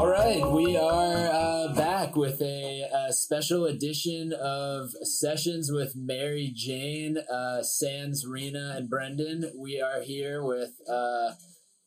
All 0.00 0.08
right, 0.08 0.42
we 0.50 0.78
are 0.78 1.28
uh, 1.30 1.74
back 1.74 2.16
with 2.16 2.40
a, 2.40 2.88
a 2.90 3.12
special 3.12 3.66
edition 3.66 4.32
of 4.32 4.92
Sessions 5.02 5.70
with 5.70 5.92
Mary 5.94 6.54
Jane, 6.56 7.18
uh, 7.18 7.62
Sans, 7.62 8.26
Rena, 8.26 8.76
and 8.78 8.88
Brendan. 8.88 9.52
We 9.58 9.78
are 9.82 10.00
here 10.00 10.42
with 10.42 10.70
uh, 10.88 11.32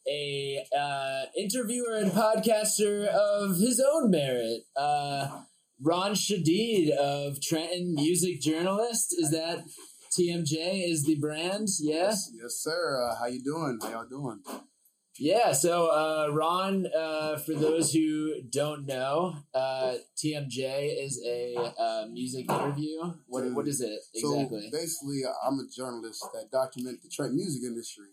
a 0.08 0.64
uh, 0.80 1.22
interviewer 1.36 1.96
and 1.96 2.12
podcaster 2.12 3.08
of 3.08 3.58
his 3.58 3.84
own 3.84 4.12
merit, 4.12 4.62
uh, 4.78 5.30
Ron 5.82 6.12
Shadid 6.12 6.92
of 6.92 7.42
Trenton 7.42 7.96
Music 7.96 8.40
Journalist. 8.42 9.16
Is 9.18 9.32
that 9.32 9.64
TMJ? 10.16 10.88
Is 10.88 11.06
the 11.06 11.18
brand? 11.20 11.68
Yes, 11.80 12.30
yes 12.40 12.60
sir. 12.62 13.10
Uh, 13.10 13.16
how 13.20 13.26
you 13.26 13.44
doing? 13.44 13.80
How 13.82 13.90
y'all 13.90 14.06
doing? 14.08 14.44
Yeah, 15.20 15.54
so 15.54 15.88
uh, 15.88 16.32
Ron, 16.32 16.88
uh, 16.88 17.38
for 17.38 17.54
those 17.54 17.94
who 17.94 18.42
don't 18.50 18.88
know, 18.88 19.36
uh, 19.54 19.96
TMJ 20.18 21.06
is 21.06 21.24
a 21.24 21.56
uh, 21.56 22.06
music 22.12 22.50
interview. 22.50 23.00
What 23.28 23.44
what 23.52 23.68
is 23.68 23.80
it 23.82 24.00
exactly? 24.16 24.70
So 24.72 24.78
basically, 24.78 25.22
I'm 25.46 25.60
a 25.60 25.68
journalist 25.68 26.26
that 26.34 26.50
document 26.52 27.04
the 27.04 27.10
Trent 27.10 27.34
music 27.34 27.62
industry. 27.64 28.08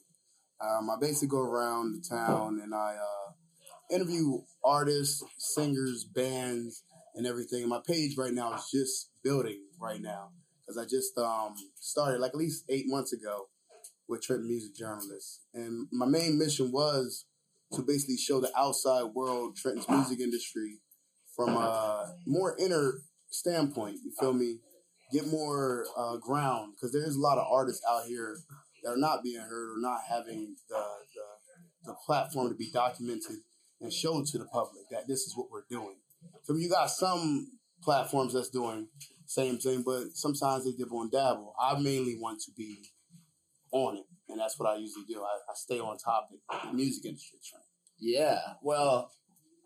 Um, 0.60 0.90
I 0.90 0.96
basically 1.00 1.28
go 1.28 1.40
around 1.40 1.94
the 1.94 2.06
town 2.06 2.60
and 2.62 2.74
I 2.74 2.96
uh, 2.96 3.94
interview 3.94 4.42
artists, 4.62 5.22
singers, 5.38 6.04
bands, 6.04 6.84
and 7.14 7.26
everything. 7.26 7.66
My 7.66 7.80
page 7.86 8.18
right 8.18 8.34
now 8.34 8.54
is 8.54 8.68
just 8.70 9.10
building 9.24 9.62
right 9.80 10.02
now 10.02 10.32
because 10.60 10.76
I 10.76 10.84
just 10.84 11.16
um, 11.16 11.54
started 11.80 12.20
like 12.20 12.32
at 12.32 12.36
least 12.36 12.64
eight 12.68 12.84
months 12.86 13.14
ago 13.14 13.48
with 14.10 14.22
Trenton 14.22 14.48
Music 14.48 14.74
Journalists. 14.76 15.40
And 15.54 15.86
my 15.92 16.06
main 16.06 16.36
mission 16.36 16.72
was 16.72 17.24
to 17.72 17.82
basically 17.82 18.16
show 18.16 18.40
the 18.40 18.50
outside 18.58 19.04
world 19.14 19.56
Trenton's 19.56 19.88
music 19.88 20.18
industry 20.18 20.80
from 21.36 21.50
a 21.50 22.12
more 22.26 22.56
inner 22.58 23.02
standpoint. 23.30 23.98
You 24.04 24.12
feel 24.18 24.32
me? 24.32 24.58
Get 25.12 25.26
more 25.26 25.86
uh, 25.96 26.18
ground 26.18 26.74
because 26.76 26.92
there 26.92 27.02
is 27.02 27.16
a 27.16 27.20
lot 27.20 27.38
of 27.38 27.46
artists 27.50 27.82
out 27.88 28.04
here 28.06 28.36
that 28.82 28.90
are 28.90 28.96
not 28.96 29.24
being 29.24 29.40
heard 29.40 29.70
or 29.70 29.80
not 29.80 29.98
having 30.08 30.54
the, 30.68 30.76
the, 30.76 31.92
the 31.92 31.94
platform 32.06 32.48
to 32.48 32.54
be 32.54 32.70
documented 32.70 33.38
and 33.80 33.92
shown 33.92 34.24
to 34.26 34.38
the 34.38 34.44
public 34.44 34.84
that 34.92 35.08
this 35.08 35.20
is 35.22 35.34
what 35.36 35.48
we're 35.50 35.64
doing. 35.68 35.96
So 36.44 36.54
you 36.54 36.68
got 36.68 36.90
some 36.90 37.48
platforms 37.82 38.34
that's 38.34 38.50
doing 38.50 38.86
same 39.26 39.58
thing, 39.58 39.82
but 39.84 40.14
sometimes 40.14 40.64
they 40.64 40.72
dibble 40.72 41.02
and 41.02 41.10
dabble. 41.10 41.54
I 41.60 41.78
mainly 41.80 42.16
want 42.20 42.40
to 42.42 42.52
be 42.56 42.84
on 43.72 43.96
it, 43.96 44.04
and 44.30 44.38
that's 44.40 44.58
what 44.58 44.68
I 44.68 44.76
usually 44.76 45.04
do. 45.08 45.20
I, 45.22 45.34
I 45.50 45.54
stay 45.54 45.78
on 45.80 45.96
topic, 45.98 46.38
the 46.66 46.72
music 46.72 47.04
industry 47.06 47.38
trend. 47.48 47.64
Yeah, 47.98 48.40
well, 48.62 49.10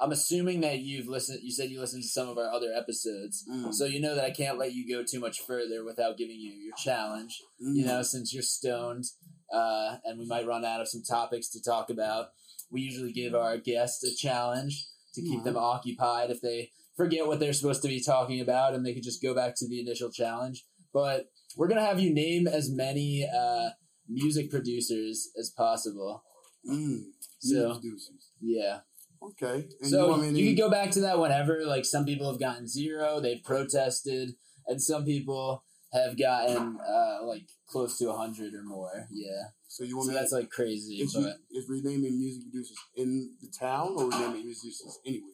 I'm 0.01 0.11
assuming 0.13 0.61
that 0.63 0.81
you've 0.81 1.07
listened. 1.07 1.41
You 1.43 1.53
said 1.53 1.71
you 1.71 1.81
listened 1.81 2.03
to 2.03 2.09
some 2.09 2.29
of 2.29 2.37
our 2.37 2.51
other 2.53 2.73
episodes, 2.77 3.45
Mm. 3.49 3.73
so 3.73 3.85
you 3.85 4.01
know 4.01 4.15
that 4.17 4.25
I 4.25 4.31
can't 4.33 4.59
let 4.59 4.73
you 4.75 4.89
go 4.93 5.05
too 5.05 5.21
much 5.21 5.41
further 5.47 5.85
without 5.85 6.17
giving 6.19 6.37
you 6.41 6.51
your 6.53 6.75
challenge. 6.77 7.41
You 7.61 7.85
Mm. 7.85 7.87
know, 7.87 8.03
since 8.03 8.33
you're 8.35 8.43
stoned, 8.43 9.05
uh, 9.53 9.99
and 10.05 10.19
we 10.19 10.27
might 10.27 10.47
run 10.47 10.65
out 10.65 10.81
of 10.81 10.89
some 10.89 11.03
topics 11.09 11.49
to 11.51 11.63
talk 11.63 11.91
about, 11.91 12.31
we 12.71 12.81
usually 12.81 13.13
give 13.13 13.35
our 13.35 13.57
guests 13.57 14.03
a 14.03 14.13
challenge 14.15 14.87
to 15.15 15.23
keep 15.23 15.41
Mhm. 15.41 15.45
them 15.45 15.57
occupied 15.57 16.31
if 16.31 16.41
they 16.41 16.73
forget 16.97 17.27
what 17.27 17.39
they're 17.39 17.53
supposed 17.53 17.83
to 17.83 17.89
be 17.89 18.01
talking 18.03 18.41
about, 18.41 18.75
and 18.75 18.85
they 18.85 18.95
could 18.95 19.03
just 19.05 19.23
go 19.23 19.33
back 19.35 19.55
to 19.57 19.69
the 19.69 19.79
initial 19.81 20.11
challenge. 20.11 20.65
But 20.93 21.31
we're 21.57 21.69
gonna 21.69 21.85
have 21.87 22.01
you 22.01 22.13
name 22.13 22.49
as 22.49 22.69
many 22.69 23.29
uh, 23.29 23.71
music 24.09 24.51
producers 24.51 25.31
as 25.39 25.51
possible. 25.51 26.23
Mm. 26.69 27.03
So 27.41 27.73
producers. 27.73 28.31
yeah. 28.41 28.81
Okay. 29.23 29.67
And 29.81 29.91
so 29.91 30.23
you, 30.23 30.33
to- 30.33 30.47
could 30.49 30.59
go 30.59 30.71
back 30.71 30.91
to 30.93 31.01
that 31.01 31.19
whenever. 31.19 31.65
Like 31.67 31.85
some 31.85 32.05
people 32.05 32.31
have 32.31 32.41
gotten 32.41 32.67
zero, 32.69 33.21
they've 33.21 33.43
protested, 33.43 34.31
and 34.67 34.81
some 34.83 35.05
people 35.05 35.63
have 35.93 36.19
gotten 36.19 36.79
uh, 36.87 37.25
like 37.25 37.49
close 37.69 37.99
to 37.99 38.13
hundred 38.13 38.53
or 38.55 38.63
more. 38.65 39.07
Yeah, 39.11 39.45
So 39.69 39.85
you 39.85 39.97
want 39.97 40.09
so 40.09 40.15
that's 40.15 40.33
like 40.33 40.51
crazy. 40.51 40.97
is, 40.97 41.15
you, 41.15 41.23
But 41.23 41.37
is 41.53 41.69
renaming 41.69 42.19
music 42.19 42.43
producers 42.51 42.77
in 42.97 43.31
the 43.41 43.49
town 43.59 43.93
or 43.97 44.09
renaming 44.11 44.45
music 44.45 44.63
producers 44.63 44.99
anywhere? 45.07 45.31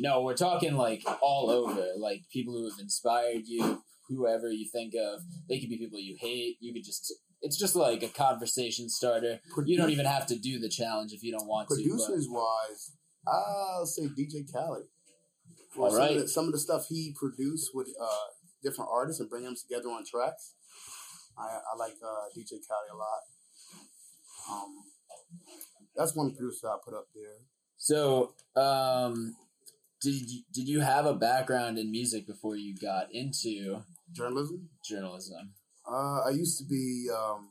no, 0.00 0.22
we're 0.22 0.36
talking 0.36 0.74
like 0.74 1.02
all 1.20 1.50
over. 1.50 1.86
Like 1.98 2.22
people 2.32 2.54
who 2.54 2.64
have 2.70 2.78
inspired 2.80 3.42
you, 3.46 3.82
whoever 4.08 4.50
you 4.50 4.66
think 4.72 4.94
of. 4.94 5.20
They 5.48 5.58
could 5.60 5.68
be 5.68 5.76
people 5.78 5.98
you 6.00 6.16
hate. 6.20 6.56
You 6.60 6.72
could 6.72 6.84
just. 6.84 7.12
It's 7.40 7.58
just 7.58 7.76
like 7.76 8.02
a 8.02 8.08
conversation 8.08 8.88
starter. 8.88 9.40
You 9.64 9.76
don't 9.76 9.90
even 9.90 10.06
have 10.06 10.26
to 10.26 10.38
do 10.38 10.58
the 10.58 10.68
challenge 10.68 11.12
if 11.12 11.22
you 11.22 11.32
don't 11.32 11.46
want 11.46 11.68
to. 11.68 11.74
producers 11.74 12.26
wise. 12.28 12.92
I'll 13.26 13.86
say 13.86 14.08
DJ 14.08 14.50
Khaled. 14.52 14.84
All 15.76 15.90
some, 15.90 15.98
right. 15.98 16.16
of 16.16 16.22
the, 16.22 16.28
some 16.28 16.46
of 16.46 16.52
the 16.52 16.58
stuff 16.58 16.86
he 16.88 17.14
produced 17.16 17.70
with 17.74 17.88
uh, 18.00 18.26
different 18.62 18.90
artists 18.92 19.20
and 19.20 19.30
bring 19.30 19.44
them 19.44 19.54
together 19.54 19.88
on 19.88 20.04
tracks. 20.04 20.54
I, 21.38 21.42
I 21.42 21.76
like 21.78 21.94
uh, 22.02 22.28
DJ 22.36 22.58
Khaled 22.66 22.90
a 22.92 22.96
lot. 22.96 23.22
Um, 24.50 24.74
that's 25.94 26.14
one 26.16 26.34
producer 26.34 26.68
I 26.68 26.76
put 26.84 26.94
up 26.94 27.06
there. 27.14 27.36
So, 27.76 28.34
um, 28.56 29.36
did 30.00 30.14
you, 30.30 30.42
did 30.52 30.68
you 30.68 30.80
have 30.80 31.06
a 31.06 31.14
background 31.14 31.78
in 31.78 31.90
music 31.90 32.26
before 32.26 32.56
you 32.56 32.74
got 32.76 33.12
into 33.12 33.82
Journalism. 34.12 34.68
journalism? 34.84 35.54
Uh, 35.90 36.20
I 36.26 36.30
used 36.30 36.58
to 36.58 36.64
be 36.64 37.08
um, 37.14 37.48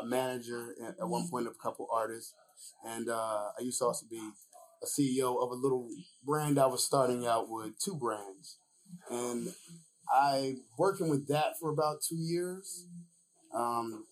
a 0.00 0.04
manager 0.04 0.74
at, 0.82 0.96
at 1.00 1.08
one 1.08 1.28
point 1.28 1.46
of 1.46 1.54
a 1.58 1.62
couple 1.62 1.86
artists, 1.92 2.34
and 2.84 3.08
uh, 3.08 3.50
I 3.58 3.62
used 3.62 3.78
to 3.78 3.86
also 3.86 4.06
be 4.10 4.18
a 4.82 4.86
CEO 4.86 5.42
of 5.42 5.50
a 5.50 5.54
little 5.54 5.88
brand 6.24 6.58
I 6.58 6.66
was 6.66 6.84
starting 6.84 7.26
out 7.26 7.48
with, 7.48 7.78
two 7.78 7.94
brands, 7.94 8.58
and 9.10 9.48
I 10.12 10.56
working 10.76 11.08
with 11.08 11.28
that 11.28 11.58
for 11.60 11.70
about 11.70 11.98
two 12.02 12.16
years. 12.16 12.86
Um, 13.54 14.04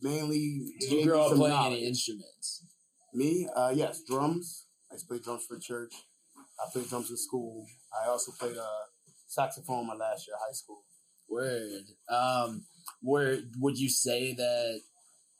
mainly, 0.00 0.72
Did 0.80 0.90
you 0.90 1.04
grow 1.04 1.26
up 1.26 1.36
playing 1.36 1.54
knowledge. 1.54 1.76
any 1.78 1.86
instruments? 1.86 2.64
Me, 3.12 3.46
uh, 3.54 3.72
yes, 3.74 4.02
drums. 4.08 4.66
I 4.90 4.94
used 4.94 5.04
to 5.04 5.08
play 5.08 5.18
drums 5.22 5.44
for 5.46 5.58
church. 5.58 5.92
I 6.58 6.70
played 6.72 6.88
drums 6.88 7.10
in 7.10 7.16
school. 7.16 7.66
I 7.92 8.08
also 8.08 8.32
played 8.38 8.56
uh, 8.56 8.64
saxophone 9.26 9.86
my 9.86 9.94
last 9.94 10.26
year 10.26 10.36
of 10.36 10.40
high 10.46 10.54
school. 10.54 10.82
Word. 11.30 11.84
Um, 12.08 12.64
where 13.02 13.38
would 13.58 13.78
you 13.78 13.88
say 13.88 14.34
that 14.34 14.80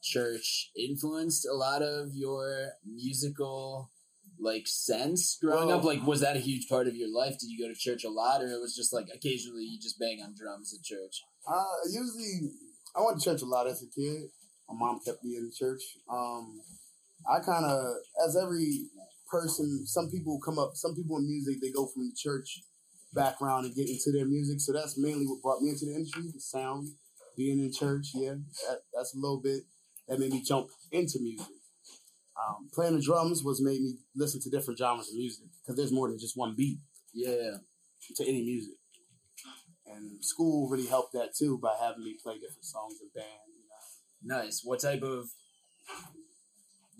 church 0.03 0.71
influenced 0.77 1.47
a 1.47 1.55
lot 1.55 1.83
of 1.83 2.15
your 2.15 2.71
musical 2.87 3.91
like 4.39 4.67
sense 4.67 5.37
growing 5.41 5.71
up? 5.71 5.85
Like, 5.85 6.07
was 6.07 6.21
that 6.21 6.37
a 6.37 6.41
huge 6.41 6.69
part 6.69 6.87
of 6.87 6.97
your 6.97 7.13
life? 7.13 7.39
Did 7.39 7.51
you 7.51 7.59
go 7.59 7.73
to 7.73 7.79
church 7.79 8.05
a 8.05 8.11
lot, 8.11 8.43
or 8.43 8.47
it 8.47 8.61
was 8.61 8.75
just 8.75 8.93
like 8.93 9.09
occasionally 9.15 9.65
you 9.65 9.79
just 9.79 9.99
bang 9.99 10.21
on 10.25 10.35
drums 10.35 10.75
at 10.75 10.85
church? 10.85 11.23
Uh, 11.47 11.65
usually, 11.91 12.53
I 12.97 13.03
went 13.03 13.21
to 13.21 13.25
church 13.25 13.43
a 13.43 13.47
lot 13.47 13.67
as 13.67 13.83
a 13.83 13.87
kid. 13.87 14.31
My 14.69 14.77
mom 14.79 15.01
kept 15.05 15.25
me 15.25 15.37
in 15.37 15.51
church. 15.57 15.83
Um, 16.09 16.61
I 17.29 17.41
kind 17.41 17.65
of, 17.65 17.97
as 18.27 18.37
every 18.37 18.87
person, 19.31 19.87
some 19.87 20.11
people 20.11 20.41
come 20.45 20.59
up, 20.59 20.71
some 20.75 20.95
people 20.95 21.19
in 21.19 21.27
music, 21.27 21.61
they 21.61 21.71
go 21.71 21.87
from 21.87 22.09
the 22.09 22.15
church 22.17 22.63
background 23.13 23.67
and 23.67 23.75
get 23.75 23.89
into 23.89 24.13
their 24.13 24.27
music. 24.27 24.61
So 24.61 24.73
that's 24.73 24.99
mainly 24.99 25.27
what 25.27 25.43
brought 25.43 25.63
me 25.63 25.71
into 25.71 25.87
the 25.87 25.95
industry, 25.95 26.25
the 26.33 26.41
sound, 26.41 26.89
being 27.37 27.59
in 27.59 27.73
church. 27.73 28.09
Yeah, 28.15 28.35
that, 28.69 28.81
that's 28.95 29.15
a 29.15 29.19
little 29.19 29.41
bit 29.41 29.63
that 30.09 30.19
made 30.21 30.33
me 30.33 30.43
jump 30.43 30.69
into 30.93 31.19
music. 31.21 31.47
Um, 32.41 32.69
playing 32.73 32.97
the 32.97 33.03
drums 33.03 33.43
was 33.45 33.61
made 33.61 33.81
me 33.81 33.99
listen 34.17 34.41
to 34.43 34.51
different 34.51 34.79
genres 34.79 35.09
of 35.11 35.15
music 35.17 35.45
because 35.61 35.77
there's 35.77 35.93
more 35.93 36.09
than 36.09 36.19
just 36.19 36.37
one 36.37 36.55
beat 36.57 36.79
Yeah. 37.13 37.59
to 38.17 38.25
any 38.27 38.43
music. 38.43 38.75
And 39.87 40.25
school 40.25 40.69
really 40.69 40.87
helped 40.87 41.13
that 41.13 41.35
too 41.37 41.59
by 41.59 41.75
having 41.81 42.05
me 42.05 42.17
play 42.23 42.35
different 42.35 42.65
songs 42.65 42.99
in 43.03 43.09
band. 43.15 43.27
You 43.53 44.31
know. 44.33 44.37
Nice. 44.39 44.63
What 44.65 44.81
type 44.81 45.03
of 45.03 45.29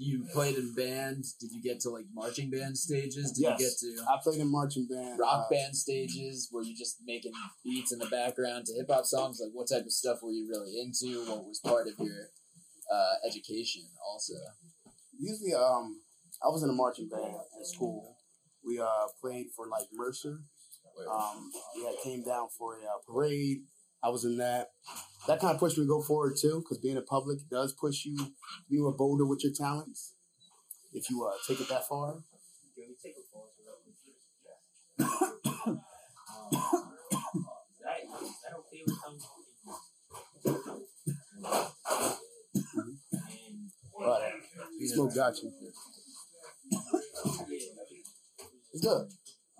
you 0.03 0.25
played 0.33 0.57
in 0.57 0.73
band? 0.75 1.25
Did 1.41 1.53
you 1.53 1.63
get 1.63 1.81
to 1.81 1.91
like 1.91 2.07
marching 2.15 2.51
band 2.51 2.77
stages? 2.79 3.33
Did 3.33 3.43
Yes. 3.43 3.83
you 3.83 3.93
get 3.93 4.03
to 4.05 4.11
I 4.11 4.17
played 4.23 4.41
in 4.41 4.51
marching 4.51 4.87
band. 4.87 5.19
rock 5.19 5.47
uh, 5.47 5.55
band 5.55 5.77
stages? 5.77 6.49
Were 6.53 6.63
you 6.63 6.75
just 6.77 6.97
making 7.05 7.33
beats 7.65 7.93
in 7.93 7.99
the 7.99 8.07
background 8.07 8.67
to 8.67 8.75
hip 8.75 8.89
hop 8.91 9.05
songs? 9.05 9.41
Like 9.43 9.53
what 9.53 9.69
type 9.69 9.85
of 9.85 9.93
stuff 9.93 10.23
were 10.23 10.31
you 10.33 10.49
really 10.49 10.81
into? 10.81 11.25
What 11.29 11.45
was 11.47 11.61
part 11.61 11.87
of 11.89 11.95
your 11.99 12.31
uh, 12.93 13.15
education 13.27 13.83
also? 14.07 14.35
Usually, 15.19 15.53
um, 15.55 16.01
I 16.43 16.49
was 16.49 16.63
in 16.63 16.71
a 16.71 16.73
marching 16.73 17.09
band 17.09 17.35
in 17.59 17.65
school. 17.65 18.17
We 18.65 18.79
uh 18.79 19.07
played 19.21 19.49
for 19.55 19.67
like 19.69 19.87
Mercer. 19.93 20.41
Um, 21.11 21.51
we 21.77 21.85
had 21.85 21.95
came 22.03 22.23
down 22.25 22.49
for 22.59 22.75
a 22.75 22.85
uh, 22.85 22.99
parade. 23.07 23.63
I 24.03 24.09
was 24.09 24.25
in 24.25 24.37
that. 24.39 24.69
That 25.27 25.41
kind 25.41 25.55
of 25.55 25.61
pushed 25.61 25.77
me 25.79 25.85
to 25.85 25.89
go 25.89 26.01
forward 26.03 26.37
too, 26.41 26.61
because 26.61 26.79
being 26.79 26.97
in 26.97 27.05
public 27.05 27.39
does 27.51 27.73
push 27.73 28.05
you 28.07 28.17
to 28.17 28.33
be 28.71 28.79
more 28.79 28.93
bolder 28.93 29.27
with 29.27 29.45
your 29.45 29.53
talents. 29.53 30.15
If 30.93 31.11
you 31.11 31.25
uh, 31.25 31.33
take 31.47 31.61
it 31.61 31.69
that 31.69 31.87
far. 31.87 32.23
Right. 44.01 44.33
Smoke 44.87 45.15
got 45.15 45.37
you. 45.43 45.53
It's 48.73 48.83
good. 48.83 49.09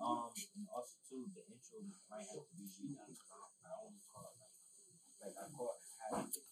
Um, 0.01 0.31
and 0.55 0.65
also 0.73 0.97
too, 1.07 1.29
the 1.35 1.41
intro 1.45 1.77
might 2.09 2.25
have 2.25 2.41
to 2.41 2.55
be 2.57 2.65
beat 2.65 2.97
down. 2.97 3.13
I 3.61 3.69
only 3.85 4.01
caught 4.09 4.33
like, 4.41 4.57
like 5.21 5.35
I 5.37 5.45
caught 5.53 5.77
half. 5.77 5.77
of 5.77 6.00
it. 6.00 6.00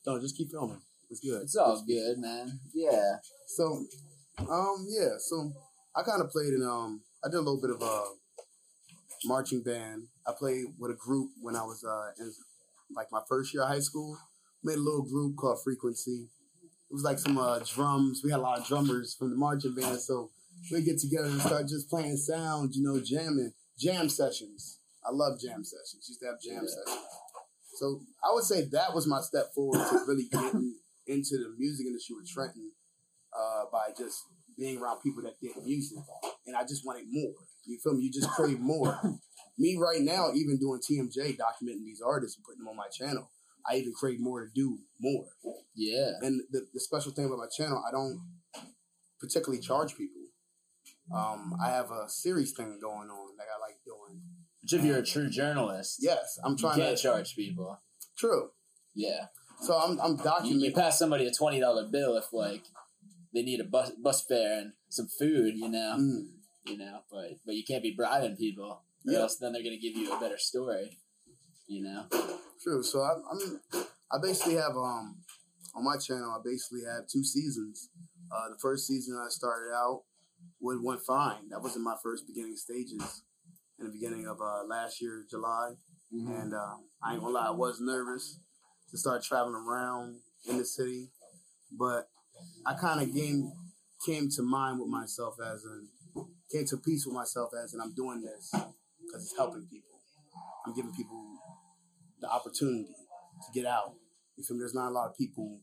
No, 0.06 0.20
just 0.20 0.38
keep 0.38 0.50
filming. 0.52 0.82
It's 1.10 1.20
good. 1.20 1.42
It's 1.44 1.56
all 1.56 1.84
good, 1.88 2.18
man. 2.20 2.60
Yeah. 2.74 3.16
So, 3.48 3.86
um, 4.40 4.86
yeah. 4.90 5.18
So 5.20 5.52
I 5.96 6.04
kind 6.04 6.22
of 6.22 6.30
played 6.30 6.54
in 6.54 6.64
um, 6.64 7.02
I 7.24 7.28
did 7.30 7.36
a 7.38 7.40
little 7.42 7.60
bit 7.62 7.72
of 7.72 7.82
a 7.82 8.04
marching 9.26 9.64
band. 9.64 10.04
I 10.28 10.32
played 10.38 10.66
with 10.78 10.92
a 10.92 10.96
group 10.96 11.32
when 11.42 11.56
I 11.56 11.64
was 11.64 11.84
uh 11.84 12.12
in 12.24 12.32
like 12.96 13.08
my 13.12 13.22
first 13.28 13.54
year 13.54 13.64
of 13.64 13.70
high 13.70 13.80
school. 13.80 14.18
Made 14.64 14.76
a 14.78 14.82
little 14.82 15.04
group 15.04 15.36
called 15.38 15.60
Frequency. 15.64 16.28
It 16.90 16.94
was 16.94 17.04
like 17.04 17.20
some 17.20 17.38
uh, 17.38 17.60
drums. 17.60 18.22
We 18.24 18.32
had 18.32 18.40
a 18.40 18.44
lot 18.44 18.60
of 18.60 18.66
drummers 18.68 19.16
from 19.18 19.30
the 19.30 19.38
marching 19.38 19.76
band, 19.76 20.00
so 20.00 20.32
we 20.72 20.82
get 20.82 21.00
together 21.00 21.28
and 21.28 21.40
start 21.40 21.68
just 21.68 21.90
playing 21.90 22.18
sound, 22.18 22.74
you 22.76 22.84
know, 22.84 23.00
jamming, 23.00 23.54
jam 23.80 24.10
sessions. 24.10 24.80
I 25.06 25.12
love 25.12 25.40
jam 25.40 25.64
sessions. 25.64 26.06
Used 26.10 26.20
to 26.22 26.26
have 26.28 26.42
jam 26.42 26.64
Yeah. 26.64 26.70
sessions. 26.70 27.06
So 27.80 28.02
I 28.22 28.34
would 28.34 28.44
say 28.44 28.68
that 28.74 28.94
was 28.94 29.08
my 29.08 29.22
step 29.22 29.54
forward 29.56 29.80
to 29.80 30.00
really 30.06 30.28
getting 30.30 30.76
into 31.08 31.38
the 31.38 31.56
music 31.58 31.88
industry 31.88 32.16
with 32.20 32.30
Trenton 32.30 32.72
uh, 33.32 33.72
by 33.72 33.94
just 33.98 34.26
being 34.58 34.82
around 34.82 35.00
people 35.00 35.24
that 35.24 35.40
did 35.42 35.52
music, 35.64 35.98
and 36.46 36.58
I 36.58 36.64
just 36.64 36.86
wanted 36.86 37.06
more. 37.10 37.32
You 37.66 37.80
feel 37.82 37.94
me? 37.94 38.04
You 38.04 38.12
just 38.12 38.30
crave 38.32 38.60
more. 38.60 39.00
me 39.58 39.78
right 39.80 40.02
now, 40.02 40.32
even 40.36 40.60
doing 40.60 40.82
TMJ, 40.82 41.38
documenting 41.38 41.86
these 41.86 42.02
artists 42.06 42.36
and 42.36 42.44
putting 42.44 42.60
them 42.60 42.68
on 42.68 42.76
my 42.76 42.90
channel, 42.92 43.32
I 43.70 43.76
even 43.76 43.94
crave 43.94 44.20
more 44.20 44.44
to 44.44 44.52
do 44.54 44.80
more. 45.00 45.26
Yeah. 45.74 46.12
And 46.22 46.42
the, 46.52 46.68
the 46.74 46.80
special 46.82 47.14
thing 47.14 47.26
about 47.26 47.38
my 47.38 47.48
channel, 47.56 47.82
I 47.88 47.92
don't 47.92 48.20
particularly 49.22 49.62
charge 49.62 49.96
people. 49.96 50.22
Um, 51.16 51.56
I 51.64 51.70
have 51.70 51.92
a 51.92 52.10
series 52.10 52.52
thing 52.52 52.80
going 52.82 53.10
on 53.10 53.38
that 53.38 53.48
I 53.48 53.60
like 53.60 53.78
doing. 53.86 54.22
Which 54.62 54.74
if 54.74 54.84
you're 54.84 54.98
a 55.00 55.06
true 55.06 55.30
journalist, 55.30 55.98
Yes, 56.02 56.38
I'm 56.44 56.52
you 56.54 56.58
trying 56.58 56.78
can't 56.80 56.98
to. 56.98 57.04
charge 57.04 57.36
people. 57.36 57.80
True. 58.18 58.52
Yeah. 58.94 59.28
So 59.62 59.78
I'm 59.78 60.00
I'm 60.00 60.18
documenting. 60.18 60.60
you 60.62 60.72
pass 60.74 60.98
somebody 61.00 61.26
a 61.28 61.32
twenty 61.32 61.60
dollar 61.60 61.88
bill 61.90 62.16
if 62.18 62.32
like 62.34 62.64
they 63.34 63.42
need 63.42 63.60
a 63.62 63.64
bus 63.66 63.92
bus 63.92 64.26
fare 64.26 64.60
and 64.60 64.74
some 64.90 65.08
food, 65.08 65.56
you 65.56 65.70
know. 65.70 65.96
Mm, 66.00 66.28
You 66.66 66.78
know, 66.78 67.00
but 67.12 67.32
but 67.46 67.56
you 67.56 67.64
can't 67.66 67.84
be 67.84 67.94
bribing 67.96 68.36
people. 68.38 68.66
Or 68.66 68.82
Yeah. 69.14 69.20
else 69.20 69.38
then 69.38 69.54
they're 69.54 69.64
gonna 69.64 69.78
give 69.78 69.96
you 69.96 70.14
a 70.14 70.20
better 70.20 70.38
story. 70.38 70.98
You 71.68 71.84
know? 71.84 72.06
true. 72.64 72.82
So 72.84 73.02
I, 73.02 73.14
I 73.32 73.36
mean, 73.36 73.60
I 74.12 74.18
basically 74.22 74.56
have 74.56 74.76
um 74.76 75.18
on 75.76 75.84
my 75.86 75.98
channel. 75.98 76.32
I 76.38 76.42
basically 76.44 76.82
have 76.86 77.08
two 77.08 77.24
seasons. 77.24 77.90
Uh, 78.32 78.50
the 78.50 78.58
first 78.62 78.88
season 78.88 79.16
I 79.24 79.30
started 79.30 79.72
out 79.74 80.04
would 80.62 80.84
went 80.84 81.02
fine. 81.02 81.50
That 81.50 81.62
was 81.62 81.76
in 81.76 81.84
my 81.84 81.96
first 82.04 82.26
beginning 82.28 82.56
stages 82.56 83.24
in 83.80 83.88
the 83.88 83.92
beginning 83.92 84.28
of 84.28 84.42
uh, 84.42 84.64
last 84.66 85.02
year, 85.02 85.26
July. 85.30 85.72
And 86.12 86.54
uh, 86.54 86.76
I 87.04 87.14
ain't 87.14 87.22
gonna 87.22 87.34
lie, 87.34 87.48
I 87.48 87.52
was 87.52 87.80
nervous 87.80 88.40
to 88.92 88.98
start 88.98 89.24
traveling 89.24 89.56
around 89.56 90.16
in 90.48 90.58
the 90.58 90.66
city, 90.66 91.10
but 91.78 92.10
I 92.66 92.74
kind 92.74 93.02
of 93.02 93.14
came 93.14 93.52
came 94.06 94.30
to 94.30 94.42
mind 94.42 94.80
with 94.80 94.90
myself 94.90 95.36
as 95.46 95.64
in 95.64 96.26
came 96.52 96.66
to 96.66 96.78
peace 96.78 97.06
with 97.06 97.14
myself 97.14 97.52
as 97.64 97.74
in 97.74 97.82
I'm 97.82 97.94
doing 97.94 98.22
this 98.22 98.50
because 98.52 99.24
it's 99.24 99.38
helping 99.38 99.68
people. 99.72 100.00
I'm 100.66 100.74
giving 100.74 100.94
people 100.94 101.22
the 102.20 102.30
opportunity 102.30 102.88
to 102.88 103.60
get 103.60 103.70
out. 103.70 103.94
You 104.36 104.44
feel 104.44 104.58
me? 104.58 104.62
There's 104.62 104.74
not 104.74 104.90
a 104.90 104.92
lot 104.92 105.10
of 105.10 105.18
people 105.18 105.60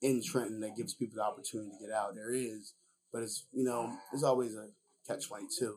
in 0.00 0.22
Trenton 0.24 0.60
that 0.60 0.76
gives 0.76 0.94
people 0.94 1.16
the 1.16 1.24
opportunity 1.24 1.70
to 1.70 1.86
get 1.86 1.94
out. 1.94 2.14
There 2.14 2.32
is, 2.32 2.74
but 3.12 3.22
it's 3.22 3.46
you 3.52 3.64
know, 3.64 3.92
there's 4.10 4.24
always 4.24 4.54
a 4.54 4.68
catch 5.10 5.28
twenty 5.28 5.46
two. 5.58 5.76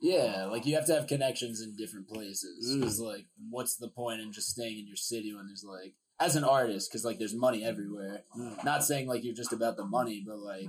Yeah, 0.00 0.46
like 0.50 0.66
you 0.66 0.74
have 0.74 0.86
to 0.86 0.94
have 0.94 1.06
connections 1.06 1.62
in 1.62 1.76
different 1.76 2.08
places. 2.08 2.70
Mm. 2.70 2.80
Because 2.80 3.00
like, 3.00 3.26
what's 3.50 3.76
the 3.76 3.88
point 3.88 4.20
in 4.20 4.32
just 4.32 4.50
staying 4.50 4.78
in 4.78 4.86
your 4.86 4.96
city 4.96 5.34
when 5.34 5.46
there's 5.46 5.64
like, 5.64 5.94
as 6.20 6.36
an 6.36 6.44
artist, 6.44 6.90
because 6.90 7.04
like 7.04 7.18
there's 7.18 7.34
money 7.34 7.64
everywhere. 7.64 8.24
Mm. 8.38 8.62
Not 8.64 8.84
saying 8.84 9.06
like 9.06 9.24
you're 9.24 9.34
just 9.34 9.52
about 9.52 9.76
the 9.76 9.84
money, 9.86 10.22
but 10.26 10.38
like 10.38 10.68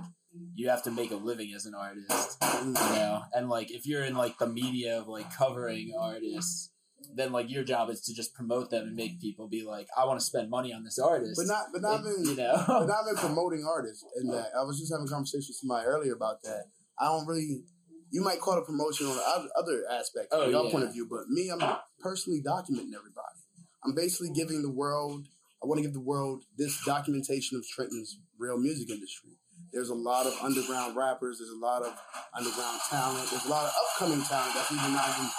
you 0.54 0.68
have 0.70 0.82
to 0.84 0.90
make 0.90 1.10
a 1.10 1.16
living 1.16 1.52
as 1.54 1.66
an 1.66 1.74
artist, 1.74 2.40
Mm. 2.40 2.66
you 2.68 2.96
know. 2.96 3.22
And 3.34 3.48
like 3.50 3.70
if 3.70 3.86
you're 3.86 4.04
in 4.04 4.16
like 4.16 4.38
the 4.38 4.46
media 4.46 4.98
of 4.98 5.08
like 5.08 5.34
covering 5.34 5.92
artists, 5.98 6.70
then 7.14 7.30
like 7.30 7.50
your 7.50 7.62
job 7.62 7.90
is 7.90 8.00
to 8.02 8.14
just 8.14 8.34
promote 8.34 8.70
them 8.70 8.86
and 8.86 8.96
make 8.96 9.20
people 9.20 9.48
be 9.48 9.62
like, 9.64 9.86
I 9.96 10.06
want 10.06 10.18
to 10.18 10.24
spend 10.24 10.48
money 10.48 10.72
on 10.72 10.82
this 10.82 10.98
artist. 10.98 11.34
But 11.36 11.46
not, 11.46 11.66
but 11.72 11.82
not 11.82 12.02
Like, 12.02 12.04
been, 12.04 12.24
you 12.24 12.36
know, 12.36 12.64
but 12.66 12.86
not 12.86 13.04
been 13.04 13.16
promoting 13.16 13.64
artists. 13.68 14.04
And 14.16 14.32
that 14.32 14.48
I 14.58 14.62
was 14.62 14.78
just 14.80 14.90
having 14.92 15.06
a 15.06 15.10
conversation 15.10 15.46
with 15.50 15.56
somebody 15.56 15.86
earlier 15.86 16.14
about 16.14 16.42
that. 16.44 16.64
I 16.98 17.06
don't 17.06 17.26
really. 17.26 17.64
You 18.10 18.22
might 18.22 18.40
call 18.40 18.58
it 18.58 18.64
promotion 18.66 19.06
on 19.06 19.16
the 19.16 19.50
other 19.58 19.82
aspect 19.90 20.28
Oh, 20.32 20.42
from 20.44 20.50
your 20.52 20.64
yeah. 20.64 20.70
point 20.70 20.84
of 20.84 20.92
view, 20.92 21.06
but 21.10 21.28
me, 21.28 21.50
I'm 21.50 21.60
personally 22.00 22.40
documenting 22.40 22.94
everybody. 22.96 23.40
I'm 23.84 23.94
basically 23.94 24.30
giving 24.34 24.62
the 24.62 24.70
world. 24.70 25.26
I 25.62 25.66
want 25.66 25.78
to 25.78 25.82
give 25.82 25.92
the 25.94 26.00
world 26.00 26.44
this 26.56 26.80
documentation 26.84 27.56
of 27.58 27.66
Trenton's 27.66 28.18
real 28.38 28.58
music 28.58 28.90
industry. 28.90 29.30
There's 29.72 29.88
a 29.90 29.94
lot 29.94 30.26
of 30.26 30.34
underground 30.42 30.96
rappers. 30.96 31.38
There's 31.38 31.50
a 31.50 31.56
lot 31.58 31.82
of 31.82 31.92
underground 32.34 32.80
talent. 32.88 33.28
There's 33.30 33.44
a 33.44 33.48
lot 33.48 33.64
of 33.64 33.72
upcoming 33.82 34.22
talent 34.24 34.54
that's 34.54 34.70
even 34.72 34.92
not 34.92 35.08
even 35.10 35.30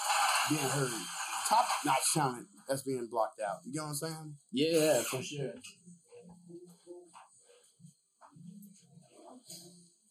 being 0.49 0.69
heard. 0.71 0.91
Top 1.47 1.65
notch 1.85 2.13
talent 2.13 2.47
that's 2.67 2.81
being 2.81 3.07
blocked 3.09 3.39
out. 3.39 3.59
You 3.65 3.73
get 3.73 3.81
what 3.83 3.87
I'm 3.89 3.95
saying? 3.95 4.35
Yeah, 4.51 5.01
for 5.03 5.21
sure. 5.21 5.53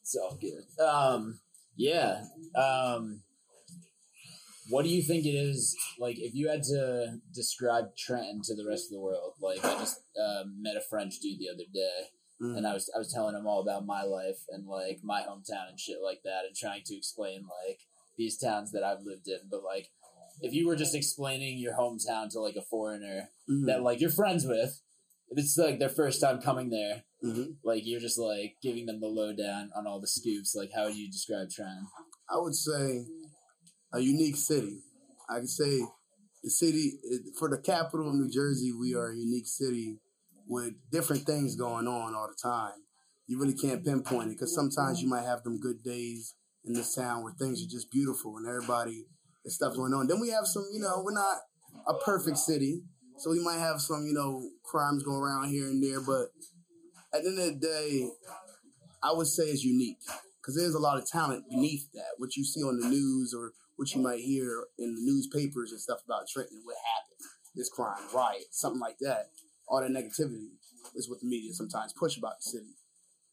It's 0.00 0.17
all 0.17 0.38
good. 0.41 0.82
Um, 0.85 1.41
yeah. 1.76 2.23
Um, 2.56 3.23
what 4.69 4.82
do 4.82 4.88
you 4.88 5.02
think 5.02 5.25
it 5.25 5.31
is 5.31 5.76
like 5.99 6.19
if 6.19 6.34
you 6.34 6.49
had 6.49 6.62
to 6.64 7.19
describe 7.32 7.96
Trenton 7.96 8.40
to 8.44 8.55
the 8.56 8.67
rest 8.69 8.87
of 8.87 8.96
the 8.96 9.00
world? 9.00 9.34
Like 9.40 9.64
I 9.64 9.78
just 9.78 10.00
uh, 10.20 10.43
met 10.58 10.76
a 10.76 10.81
French 10.81 11.20
dude 11.20 11.38
the 11.38 11.49
other 11.49 11.64
day, 11.73 12.11
Mm. 12.43 12.58
and 12.58 12.67
I 12.67 12.75
was 12.75 12.90
I 12.94 12.99
was 12.99 13.11
telling 13.12 13.34
him 13.34 13.46
all 13.46 13.62
about 13.62 13.87
my 13.87 14.02
life 14.02 14.40
and 14.50 14.67
like 14.67 15.00
my 15.02 15.23
hometown 15.23 15.70
and 15.70 15.81
shit 15.81 15.99
like 16.05 16.20
that, 16.25 16.44
and 16.46 16.55
trying 16.55 16.82
to 16.84 16.94
explain 16.96 17.46
like 17.64 17.79
these 18.19 18.37
towns 18.37 18.72
that 18.72 18.82
I've 18.84 19.05
lived 19.05 19.26
in. 19.29 19.38
But 19.50 19.62
like, 19.64 19.88
if 20.43 20.52
you 20.52 20.67
were 20.67 20.76
just 20.76 20.94
explaining 20.94 21.56
your 21.58 21.72
hometown 21.79 22.29
to 22.32 22.40
like 22.40 22.56
a 22.56 22.61
foreigner 22.62 23.31
Mhm. 23.49 23.67
that 23.67 23.82
like 23.82 24.00
you're 24.02 24.11
friends 24.11 24.44
with, 24.46 24.82
if 25.31 25.38
it's 25.38 25.56
like 25.58 25.78
their 25.78 25.88
first 25.88 26.20
time 26.20 26.40
coming 26.40 26.70
there, 26.70 27.05
Mhm. 27.25 27.56
like 27.64 27.84
you're 27.84 28.00
just 28.00 28.19
like 28.19 28.56
giving 28.62 28.87
them 28.87 29.00
the 29.00 29.08
lowdown 29.08 29.70
on 29.75 29.87
all 29.87 30.00
the 30.00 30.06
scoops. 30.06 30.55
Like, 30.55 30.70
how 30.73 30.84
would 30.87 30.96
you 30.96 31.10
describe 31.10 31.50
Trenton? 31.50 31.86
I 32.29 32.39
would 32.39 32.55
say 32.55 33.06
a 33.93 34.00
unique 34.00 34.36
city. 34.36 34.82
I 35.29 35.41
could 35.41 35.48
say 35.50 35.81
the 36.43 36.50
city 36.50 37.00
for 37.39 37.48
the 37.48 37.58
capital 37.58 38.08
of 38.08 38.15
New 38.15 38.29
Jersey. 38.29 38.72
We 38.72 38.94
are 38.94 39.10
a 39.10 39.17
unique 39.17 39.46
city 39.48 39.98
with 40.46 40.74
different 40.91 41.24
things 41.27 41.56
going 41.56 41.89
on 41.89 42.15
all 42.15 42.29
the 42.29 42.36
time. 42.41 42.84
You 43.27 43.39
really 43.41 43.55
can't 43.55 43.84
pinpoint 43.84 44.29
it 44.31 44.34
because 44.34 44.55
sometimes 44.55 45.03
you 45.03 45.08
might 45.08 45.24
have 45.24 45.43
them 45.43 45.58
good 45.58 45.82
days 45.82 46.34
in 46.65 46.74
this 46.74 46.94
town 46.94 47.24
where 47.24 47.32
things 47.32 47.60
are 47.62 47.69
just 47.69 47.91
beautiful 47.91 48.36
and 48.36 48.46
everybody 48.46 49.06
and 49.44 49.53
stuff 49.53 49.74
going 49.74 49.93
on. 49.94 50.06
Then 50.06 50.20
we 50.20 50.29
have 50.31 50.46
some, 50.46 50.65
you 50.72 50.79
know, 50.81 51.03
we're 51.05 51.12
not 51.15 51.39
a 51.89 51.94
perfect 51.94 52.39
city, 52.39 52.82
so 53.19 53.31
we 53.31 53.43
might 53.43 53.58
have 53.58 53.81
some, 53.81 54.05
you 54.06 54.13
know, 54.13 54.49
crimes 54.65 55.03
going 55.03 55.20
around 55.20 55.49
here 55.49 55.67
and 55.67 55.82
there. 55.82 56.01
But 56.01 56.29
at 57.15 57.23
the 57.23 57.31
end 57.31 57.39
of 57.39 57.61
the 57.61 57.67
day, 57.67 58.08
I 59.03 59.13
would 59.13 59.27
say 59.27 59.44
it's 59.44 59.65
unique 59.65 59.99
because 60.41 60.56
there's 60.56 60.75
a 60.75 60.81
lot 60.81 60.99
of 60.99 61.06
talent 61.06 61.44
beneath 61.49 61.91
that. 61.94 62.19
What 62.19 62.37
you 62.37 62.44
see 62.44 62.63
on 62.63 62.79
the 62.79 62.89
news 62.89 63.35
or 63.37 63.53
what 63.77 63.94
you 63.94 64.01
might 64.01 64.20
hear 64.20 64.65
in 64.79 64.94
the 64.94 65.01
newspapers 65.03 65.70
and 65.70 65.81
stuff 65.81 66.01
about 66.05 66.29
Trenton, 66.32 66.63
what 66.65 66.77
happened, 66.77 67.31
this 67.55 67.69
crime, 67.69 68.03
riot, 68.15 68.46
something 68.51 68.81
like 68.81 68.96
that. 69.01 69.27
All 69.69 69.81
that 69.81 69.91
negativity 69.91 70.49
is 70.94 71.11
what 71.11 71.20
the 71.20 71.27
media 71.27 71.53
sometimes 71.53 71.93
push 71.93 72.17
about 72.17 72.39
the 72.39 72.51
city. 72.51 72.75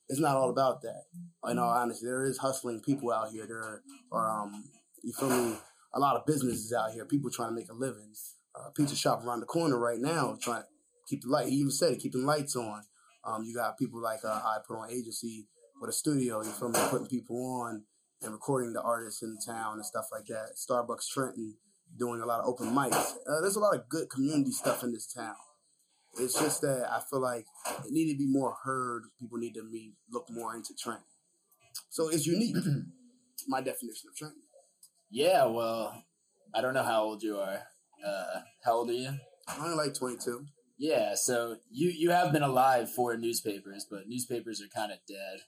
It's 0.09 0.19
not 0.19 0.35
all 0.35 0.49
about 0.49 0.81
that. 0.81 1.03
In 1.49 1.59
all 1.59 1.69
honesty, 1.69 2.05
there 2.05 2.25
is 2.25 2.37
hustling 2.37 2.81
people 2.81 3.11
out 3.11 3.29
here. 3.29 3.45
There 3.47 3.81
are, 4.11 4.43
um, 4.43 4.65
you 5.01 5.13
feel 5.13 5.29
me, 5.29 5.55
a 5.93 5.99
lot 5.99 6.15
of 6.17 6.25
businesses 6.25 6.73
out 6.73 6.91
here. 6.91 7.05
People 7.05 7.29
trying 7.29 7.49
to 7.49 7.55
make 7.55 7.69
a 7.69 7.73
living. 7.73 8.13
Uh, 8.55 8.69
pizza 8.75 8.95
shop 8.95 9.25
around 9.25 9.39
the 9.39 9.45
corner 9.47 9.79
right 9.79 9.99
now 9.99 10.37
trying 10.39 10.61
to 10.61 10.67
keep 11.09 11.21
the 11.23 11.29
light. 11.29 11.47
He 11.47 11.55
even 11.55 11.71
said 11.71 11.93
it, 11.93 11.99
keeping 11.99 12.25
lights 12.25 12.55
on. 12.55 12.83
Um, 13.25 13.43
you 13.43 13.55
got 13.55 13.79
people 13.79 14.01
like 14.01 14.19
uh, 14.23 14.41
I 14.43 14.57
put 14.67 14.77
on 14.77 14.91
agency 14.91 15.47
with 15.79 15.89
a 15.89 15.93
studio. 15.93 16.43
You 16.43 16.51
feel 16.51 16.69
me, 16.69 16.79
putting 16.89 17.07
people 17.07 17.37
on 17.61 17.83
and 18.21 18.31
recording 18.31 18.73
the 18.73 18.81
artists 18.81 19.21
in 19.21 19.37
town 19.45 19.75
and 19.75 19.85
stuff 19.85 20.05
like 20.11 20.25
that. 20.27 20.51
Starbucks 20.55 21.09
Trenton 21.11 21.55
doing 21.97 22.21
a 22.21 22.25
lot 22.25 22.41
of 22.41 22.47
open 22.47 22.67
mics. 22.67 23.13
Uh, 23.27 23.41
there's 23.41 23.55
a 23.55 23.59
lot 23.59 23.75
of 23.75 23.89
good 23.89 24.09
community 24.09 24.51
stuff 24.51 24.83
in 24.83 24.91
this 24.91 25.11
town. 25.11 25.35
It's 26.19 26.39
just 26.39 26.61
that 26.61 26.87
I 26.91 27.01
feel 27.09 27.21
like 27.21 27.45
it 27.85 27.91
needed 27.91 28.13
to 28.13 28.17
be 28.19 28.27
more 28.27 28.55
heard. 28.63 29.03
People 29.19 29.39
need 29.39 29.53
to 29.55 29.63
be 29.63 29.93
look 30.11 30.27
more 30.29 30.55
into 30.55 30.73
Trenton. 30.75 31.05
So 31.89 32.09
it's 32.09 32.27
unique. 32.27 32.55
My 33.47 33.61
definition 33.61 34.09
of 34.09 34.15
Trenton. 34.15 34.43
Yeah, 35.09 35.45
well, 35.45 36.03
I 36.53 36.61
don't 36.61 36.73
know 36.73 36.83
how 36.83 37.03
old 37.03 37.23
you 37.23 37.37
are. 37.37 37.63
Uh, 38.05 38.41
how 38.63 38.73
old 38.73 38.89
are 38.89 38.93
you? 38.93 39.11
I'm 39.47 39.61
only 39.63 39.75
like 39.75 39.93
22. 39.93 40.45
Yeah, 40.77 41.15
so 41.15 41.57
you 41.71 41.89
you 41.89 42.09
have 42.09 42.33
been 42.33 42.43
alive 42.43 42.91
for 42.91 43.15
newspapers, 43.15 43.85
but 43.89 44.07
newspapers 44.07 44.61
are 44.61 44.67
kind 44.67 44.91
of 44.91 44.97
dead. 45.07 45.41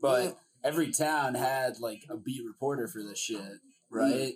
But 0.00 0.24
Yeah. 0.24 0.30
every 0.64 0.92
town 0.92 1.34
had 1.34 1.80
like 1.80 2.02
a 2.10 2.16
beat 2.16 2.44
reporter 2.46 2.86
for 2.86 3.02
this 3.02 3.18
shit, 3.18 3.60
right? 3.90 4.34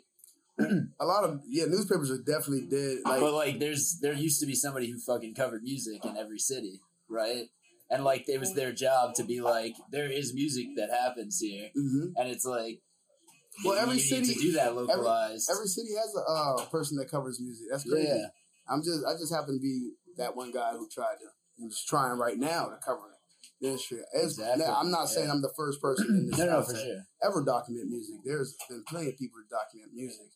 a 0.59 1.05
lot 1.05 1.25
of 1.25 1.43
yeah 1.47 1.67
newspapers 1.67 2.11
are 2.11 2.19
definitely 2.19 2.67
dead. 2.67 2.99
Like 3.05 3.21
but 3.21 3.35
like, 3.35 3.59
there's 3.61 3.99
there 4.01 4.13
used 4.15 4.41
to 4.41 4.47
be 4.47 4.55
somebody 4.55 4.91
who 4.91 4.99
fucking 4.99 5.35
covered 5.35 5.63
music 5.63 6.05
in 6.05 6.17
every 6.17 6.39
city, 6.39 6.81
right? 7.09 7.45
And 7.93 8.05
like, 8.05 8.29
it 8.29 8.39
was 8.39 8.55
their 8.55 8.73
job 8.73 9.15
to 9.17 9.25
be 9.25 9.41
like, 9.41 9.75
there 9.91 10.09
is 10.11 10.33
music 10.33 10.69
that 10.77 10.91
happens 10.91 11.41
here, 11.41 11.71
mhm. 11.77 12.13
and 12.17 12.29
it's 12.29 12.45
like, 12.45 12.81
Well, 13.65 13.79
every 13.79 13.99
city- 13.99 14.35
to 14.35 14.41
do 14.41 14.53
that 14.53 14.75
localized. 14.75 15.51
every 15.51 15.67
city 15.67 15.91
has 15.97 16.15
a 16.17 16.31
uh, 16.31 16.65
person 16.67 16.97
that 16.99 17.11
covers 17.11 17.41
music. 17.41 17.67
That's 17.71 17.85
crazy. 17.85 18.09
yeah, 18.09 18.29
I'm 18.69 18.83
just 18.83 19.05
I 19.05 19.13
just 19.15 19.33
happen 19.33 19.55
to 19.55 19.61
be 19.61 19.93
that 20.17 20.37
one 20.37 20.51
guy 20.51 20.73
who 20.73 20.89
tried 20.89 21.17
to 21.21 21.29
who's 21.59 21.85
trying 21.85 22.19
right 22.19 22.39
now 22.39 22.67
to 22.67 22.79
cover 22.85 23.03
the 23.61 23.69
industry. 23.69 23.99
Exactly, 24.15 24.65
now, 24.65 24.79
I'm 24.79 24.91
not 24.91 25.09
saying 25.09 25.27
yeah. 25.27 25.35
I'm 25.35 25.43
the 25.43 25.53
first 25.57 25.81
person 25.81 26.07
in 26.09 26.27
this 26.31 26.39
no, 26.39 26.47
no, 26.47 26.63
for 26.63 26.75
sure. 26.75 27.05
ever 27.23 27.45
document 27.45 27.91
music. 27.91 28.17
There's 28.25 28.57
been 28.69 28.85
plenty 28.89 29.11
of 29.11 29.19
people 29.19 29.39
to 29.43 29.49
document 29.51 29.93
music. 29.95 30.27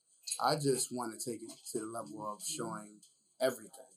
I 0.43 0.57
just 0.57 0.93
want 0.93 1.19
to 1.19 1.19
take 1.19 1.41
it 1.43 1.53
to 1.73 1.79
the 1.79 1.87
level 1.87 2.27
of 2.27 2.43
showing 2.43 3.01
everything, 3.41 3.93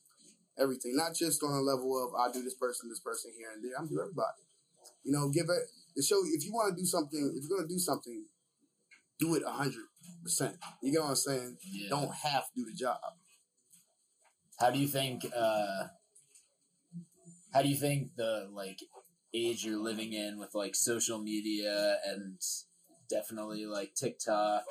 everything, 0.60 0.96
not 0.96 1.16
just 1.16 1.42
on 1.44 1.52
a 1.54 1.62
level 1.62 1.98
of 1.98 2.14
I 2.16 2.32
do 2.32 2.44
this 2.44 2.56
person, 2.56 2.90
this 2.90 3.00
person 3.00 3.32
here 3.38 3.50
and 3.54 3.64
there. 3.64 3.72
I'm 3.78 3.88
do 3.88 4.00
everybody. 4.00 4.44
You 5.04 5.12
know, 5.12 5.30
give 5.30 5.48
it 5.50 5.64
the 5.96 6.04
show. 6.04 6.20
If 6.26 6.46
you 6.46 6.54
want 6.54 6.76
to 6.76 6.80
do 6.80 6.86
something, 6.86 7.34
if 7.36 7.48
you're 7.48 7.58
gonna 7.58 7.68
do 7.68 7.80
something, 7.80 8.26
do 9.20 9.36
it 9.36 9.44
a 9.46 9.52
hundred 9.52 9.86
percent. 10.24 10.58
You 10.82 10.92
get 10.92 11.02
what 11.02 11.10
I'm 11.10 11.16
saying? 11.16 11.58
Yeah. 11.64 11.90
Don't 11.90 12.14
half 12.14 12.50
do 12.56 12.66
the 12.66 12.74
job. 12.74 12.98
How 14.60 14.72
do 14.72 14.80
you 14.80 14.88
think? 14.88 15.26
uh 15.36 15.88
How 17.54 17.62
do 17.62 17.70
you 17.70 17.76
think 17.78 18.16
the 18.16 18.48
like 18.52 18.80
age 19.34 19.64
you're 19.66 19.82
living 19.82 20.14
in 20.14 20.38
with 20.40 20.54
like 20.56 20.76
social 20.76 21.20
media 21.20 21.98
and 22.06 22.40
definitely 23.10 23.66
like 23.66 23.94
TikTok? 23.96 24.64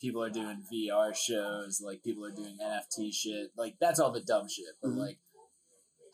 People 0.00 0.22
are 0.22 0.30
doing 0.30 0.62
VR 0.72 1.12
shows, 1.14 1.80
like 1.84 2.04
people 2.04 2.24
are 2.24 2.30
doing 2.30 2.56
NFT 2.62 3.12
shit. 3.12 3.50
Like 3.56 3.74
that's 3.80 3.98
all 3.98 4.12
the 4.12 4.20
dumb 4.20 4.48
shit. 4.48 4.74
But 4.80 4.90
Mhm. 4.92 4.98
like, 4.98 5.18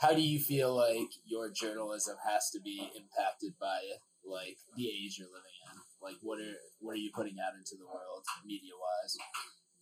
how 0.01 0.15
do 0.15 0.23
you 0.23 0.41
feel 0.41 0.75
like 0.75 1.11
your 1.25 1.51
journalism 1.51 2.17
has 2.27 2.51
to 2.51 2.61
be 2.61 2.91
impacted 2.97 3.59
by 3.61 3.81
like 4.25 4.57
the 4.77 4.89
age 4.89 5.19
you're 5.19 5.29
living 5.29 5.53
in? 5.53 5.54
Like, 6.05 6.17
what 6.21 6.39
are 6.39 6.57
what 6.81 6.93
are 6.93 7.01
you 7.01 7.11
putting 7.15 7.37
out 7.41 7.57
into 7.57 7.77
the 7.79 7.87
world, 7.87 8.25
media 8.45 8.73
wise? 8.77 9.17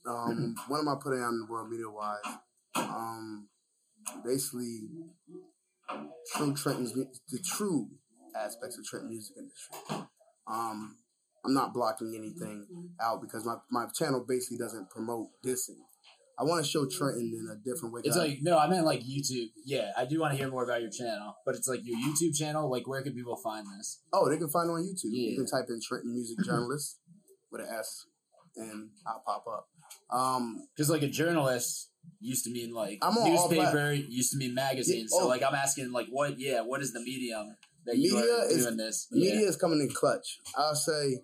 Um, 0.07 0.55
what 0.69 0.79
am 0.79 0.89
I 0.89 0.95
putting 1.03 1.21
out 1.21 1.31
in 1.31 1.41
the 1.41 1.47
world 1.51 1.69
media 1.69 1.91
wise? 1.91 2.39
Um, 2.77 3.49
basically, 4.25 4.83
true 6.35 6.55
Trenton's 6.55 6.93
the 6.95 7.39
true 7.45 7.89
aspects 8.37 8.79
of 8.79 8.85
Trenton 8.85 9.11
music 9.11 9.37
industry. 9.37 10.07
Um, 10.47 10.97
I'm 11.45 11.55
not 11.55 11.75
blocking 11.75 12.15
anything 12.17 12.67
out 13.01 13.21
because 13.21 13.45
my, 13.45 13.57
my 13.71 13.87
channel 13.93 14.25
basically 14.27 14.59
doesn't 14.59 14.91
promote 14.91 15.29
dissing. 15.45 15.83
I 16.39 16.45
want 16.45 16.65
to 16.65 16.71
show 16.71 16.87
Trenton 16.87 17.33
in 17.39 17.49
a 17.51 17.57
different 17.57 17.95
way. 17.95 18.01
It's 18.05 18.17
like 18.17 18.39
no, 18.43 18.59
I 18.59 18.67
meant 18.69 18.85
like 18.87 19.01
YouTube. 19.01 19.51
Yeah, 19.65 19.91
I 19.97 20.05
do 20.07 20.21
want 20.21 20.33
to 20.33 20.39
hear 20.39 20.49
more 20.49 20.65
about 20.65 20.81
your 20.83 20.91
channel, 20.91 21.37
but 21.45 21.55
it's 21.55 21.69
like 21.69 21.81
your 21.85 21.99
YouTube 21.99 22.37
channel. 22.37 22.71
Like, 22.71 22.87
where 22.89 23.03
can 23.03 23.13
people 23.15 23.37
find 23.37 23.67
this? 23.79 24.01
oh, 24.13 24.29
they 24.29 24.37
can 24.39 24.49
find 24.49 24.69
it 24.69 24.73
on 24.73 24.83
YouTube. 24.83 25.11
Yeah. 25.13 25.31
You 25.31 25.37
can 25.37 25.47
type 25.47 25.67
in 25.69 25.81
Trenton 25.87 26.13
Music 26.13 26.39
Journalist 26.45 26.99
with 27.51 27.61
an 27.61 27.69
S, 27.79 28.07
and 28.57 28.91
I'll 29.07 29.23
pop 29.27 29.45
up. 29.47 29.69
Um, 30.11 30.67
Because 30.75 30.89
like 30.91 31.03
a 31.03 31.09
journalist 31.09 31.91
used 32.21 32.45
to 32.45 32.51
mean 32.51 32.73
like 32.73 32.99
I'm 33.03 33.17
on 33.19 33.29
newspaper, 33.31 33.93
used 33.93 34.33
to 34.33 34.39
mean 34.39 34.55
magazine. 34.55 35.03
Yeah, 35.03 35.19
So 35.19 35.25
oh. 35.25 35.29
like 35.29 35.43
I'm 35.43 35.55
asking 35.55 35.93
like 35.93 36.07
what? 36.11 36.39
Yeah, 36.39 36.63
what 36.63 36.81
is 36.81 36.93
the 36.93 37.01
medium 37.01 37.57
that 37.87 37.99
you 37.99 38.15
Media 38.17 38.33
are 38.39 38.51
is- 38.51 38.65
doing 38.65 38.77
this? 38.79 39.09
Media 39.13 39.41
Yeah. 39.43 39.49
is 39.49 39.57
coming 39.57 39.81
in 39.81 39.91
clutch. 39.91 40.41
I'll 40.57 40.75
say 40.75 41.19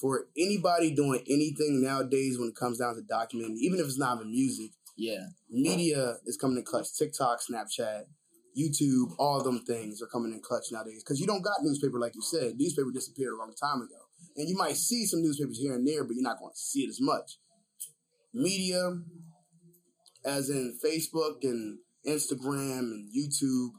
for 0.00 0.26
anybody 0.36 0.94
doing 0.94 1.20
anything 1.28 1.82
nowadays 1.82 2.38
when 2.38 2.48
it 2.48 2.56
comes 2.56 2.78
down 2.78 2.94
to 2.94 3.02
documenting, 3.02 3.58
even 3.58 3.78
if 3.78 3.86
it's 3.86 3.98
not 3.98 4.18
even 4.18 4.30
music, 4.30 4.70
yeah, 4.96 5.26
media 5.50 6.16
is 6.26 6.36
coming 6.36 6.58
in 6.58 6.64
clutch. 6.64 6.86
TikTok, 6.98 7.40
Snapchat, 7.40 8.04
YouTube, 8.58 9.14
all 9.18 9.42
them 9.42 9.60
things 9.66 10.02
are 10.02 10.06
coming 10.06 10.32
in 10.32 10.40
clutch 10.40 10.66
nowadays. 10.72 11.02
Because 11.02 11.20
you 11.20 11.26
don't 11.26 11.42
got 11.42 11.62
newspaper 11.62 11.98
like 11.98 12.14
you 12.14 12.22
said. 12.22 12.54
Newspaper 12.56 12.90
disappeared 12.92 13.34
a 13.34 13.36
long 13.36 13.54
time 13.60 13.82
ago. 13.82 13.96
And 14.36 14.48
you 14.48 14.56
might 14.56 14.76
see 14.76 15.06
some 15.06 15.22
newspapers 15.22 15.58
here 15.58 15.74
and 15.74 15.86
there, 15.86 16.04
but 16.04 16.14
you're 16.14 16.22
not 16.22 16.38
going 16.38 16.52
to 16.52 16.58
see 16.58 16.80
it 16.80 16.88
as 16.88 17.00
much. 17.00 17.38
Media, 18.32 18.92
as 20.24 20.50
in 20.50 20.78
Facebook 20.84 21.42
and 21.42 21.78
Instagram 22.06 22.78
and 22.78 23.10
YouTube, 23.10 23.70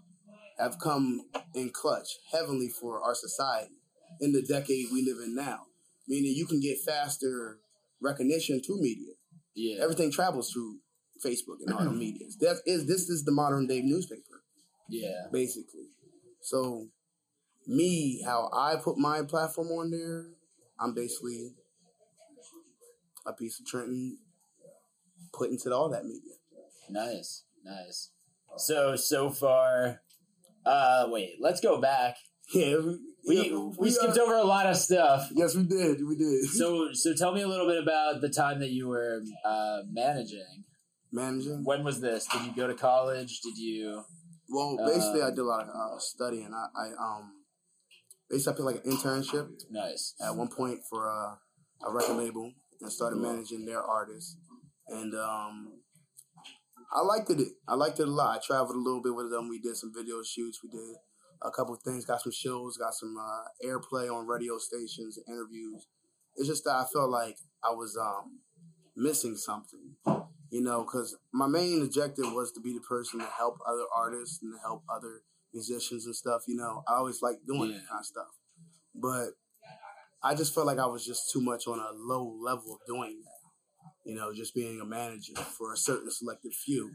have 0.60 0.78
come 0.80 1.22
in 1.56 1.70
clutch 1.70 2.18
heavily 2.32 2.70
for 2.70 3.02
our 3.02 3.16
society 3.16 3.76
in 4.20 4.32
the 4.32 4.42
decade 4.42 4.88
we 4.92 5.04
live 5.04 5.18
in 5.24 5.36
now. 5.36 5.66
Meaning 6.08 6.34
you 6.36 6.46
can 6.46 6.60
get 6.60 6.78
faster 6.86 7.60
recognition 8.02 8.62
through 8.62 8.82
media. 8.82 9.14
yeah, 9.56 9.84
Everything 9.84 10.12
travels 10.12 10.52
through 10.52 10.80
Facebook 11.24 11.58
and 11.66 11.74
all 11.74 11.84
the 11.84 11.92
media. 12.06 12.28
That 12.40 12.62
is 12.66 12.88
this 12.88 13.10
is 13.10 13.24
the 13.24 13.32
modern 13.32 13.68
day 13.68 13.82
newspaper, 13.82 14.44
yeah. 14.90 15.28
basically. 15.32 15.90
So 16.42 16.88
me, 17.68 18.22
how 18.26 18.50
I 18.52 18.76
put 18.84 18.98
my 18.98 19.22
platform 19.22 19.68
on 19.68 19.92
there, 19.92 20.26
I'm 20.80 20.94
basically 20.96 21.54
a 23.26 23.34
piece 23.34 23.60
of 23.60 23.68
Trenton 23.68 24.18
put 25.34 25.52
into 25.52 25.72
all 25.74 25.90
that 25.90 26.04
media. 26.06 26.34
Nice, 26.90 27.44
nice. 27.64 28.10
So 28.58 28.96
so 28.96 29.30
far, 29.30 30.02
uh, 30.66 31.06
wait. 31.10 31.36
Let's 31.40 31.62
go 31.62 31.80
back. 31.80 32.16
Yeah, 32.54 32.82
we 33.28 33.52
We 33.52 33.76
we, 33.78 33.92
skipped 33.92 34.18
are- 34.18 34.22
over 34.22 34.36
a 34.36 34.44
lot 34.44 34.66
of 34.66 34.76
stuff. 34.78 35.30
Yes, 35.34 35.56
we 35.56 35.64
did. 35.64 36.06
We 36.06 36.16
did. 36.16 36.46
So 36.60 36.92
so 36.94 37.14
tell 37.16 37.34
me 37.34 37.42
a 37.42 37.48
little 37.48 37.68
bit 37.68 37.82
about 37.82 38.22
the 38.22 38.30
time 38.30 38.60
that 38.60 38.70
you 38.72 38.88
were 38.88 39.22
uh, 39.46 39.80
managing. 39.92 40.64
managing. 41.12 41.64
When 41.64 41.84
was 41.84 42.02
this? 42.02 42.26
Did 42.32 42.42
you 42.46 42.54
go 42.56 42.68
to 42.68 42.74
college? 42.76 43.40
Did 43.42 43.58
you? 43.58 44.04
Well, 44.50 44.78
basically, 44.86 45.22
I 45.22 45.28
Um, 45.30 45.36
did 45.36 45.42
a 45.42 45.52
lot 45.56 45.64
of 45.70 45.76
uh, 45.76 46.00
studying. 46.00 46.52
I, 46.54 46.66
I 46.84 46.88
um, 47.00 47.32
basically 48.30 48.54
I 48.54 48.58
feel 48.58 48.66
like 48.66 48.86
an 48.86 48.92
internship 48.92 49.48
Nice. 49.70 50.14
at 50.26 50.36
one 50.36 50.50
point 50.50 50.80
for 50.90 51.10
uh, 51.10 51.36
a 51.88 51.94
record 51.94 52.18
label 52.18 52.52
and 52.82 52.92
started 52.92 53.18
managing 53.18 53.66
their 53.66 53.82
artists. 53.82 54.36
And 54.88 55.14
um, 55.16 55.56
I 56.94 57.02
liked 57.02 57.30
it. 57.30 57.48
I 57.68 57.76
liked 57.76 58.00
it 58.02 58.08
a 58.08 58.12
lot. 58.12 58.38
I 58.38 58.40
traveled 58.46 58.76
a 58.76 58.80
little 58.80 59.02
bit 59.02 59.16
with 59.16 59.30
them. 59.32 59.48
We 59.48 59.60
did 59.60 59.78
some 59.78 59.94
video 59.96 60.22
shoots. 60.24 60.60
We 60.64 60.70
did 60.70 60.96
a 61.42 61.52
couple 61.52 61.74
of 61.74 61.82
things. 61.82 62.06
Got 62.06 62.22
some 62.22 62.32
shows. 62.32 62.78
Got 62.78 62.94
some 62.94 63.16
uh, 63.18 63.68
airplay 63.68 64.14
on 64.14 64.28
radio 64.28 64.58
stations, 64.58 65.18
interviews. 65.28 65.88
It's 66.36 66.48
just 66.48 66.64
that 66.66 66.76
I 66.76 66.86
felt 66.92 67.10
like 67.10 67.38
I 67.64 67.72
was 67.72 67.98
um, 68.00 68.40
missing 68.96 69.36
something. 69.36 69.96
You 70.50 70.62
know, 70.62 70.84
because 70.84 71.16
my 71.34 71.48
main 71.48 71.82
objective 71.82 72.26
was 72.34 72.52
to 72.54 72.60
be 72.62 72.74
the 72.74 72.82
person 72.82 73.20
to 73.20 73.26
help 73.38 73.60
other 73.66 73.86
artists 73.96 74.40
and 74.44 74.54
to 74.54 74.60
help 74.60 74.84
other 74.94 75.22
musicians 75.54 76.06
and 76.06 76.16
stuff. 76.16 76.42
You 76.48 76.58
know, 76.58 76.84
I 76.88 76.96
always 76.96 77.22
like 77.22 77.38
doing 77.48 77.72
Yeah. 77.72 77.78
that 77.78 77.88
kind 77.88 78.00
of 78.00 78.06
stuff. 78.06 78.28
But 78.94 79.30
I 80.24 80.36
just 80.36 80.54
felt 80.54 80.68
like 80.68 80.78
I 80.78 80.86
was 80.88 81.06
just 81.06 81.32
too 81.32 81.42
much 81.42 81.68
on 81.68 81.80
a 81.80 81.92
low 81.96 82.36
level 82.44 82.74
of 82.76 82.80
doing 82.86 83.22
that. 83.24 84.10
You 84.10 84.16
know, 84.16 84.34
just 84.34 84.54
being 84.54 84.82
a 84.82 84.86
manager 84.86 85.36
for 85.36 85.74
a 85.74 85.78
certain 85.78 86.12
selected 86.12 86.54
few. 86.54 86.92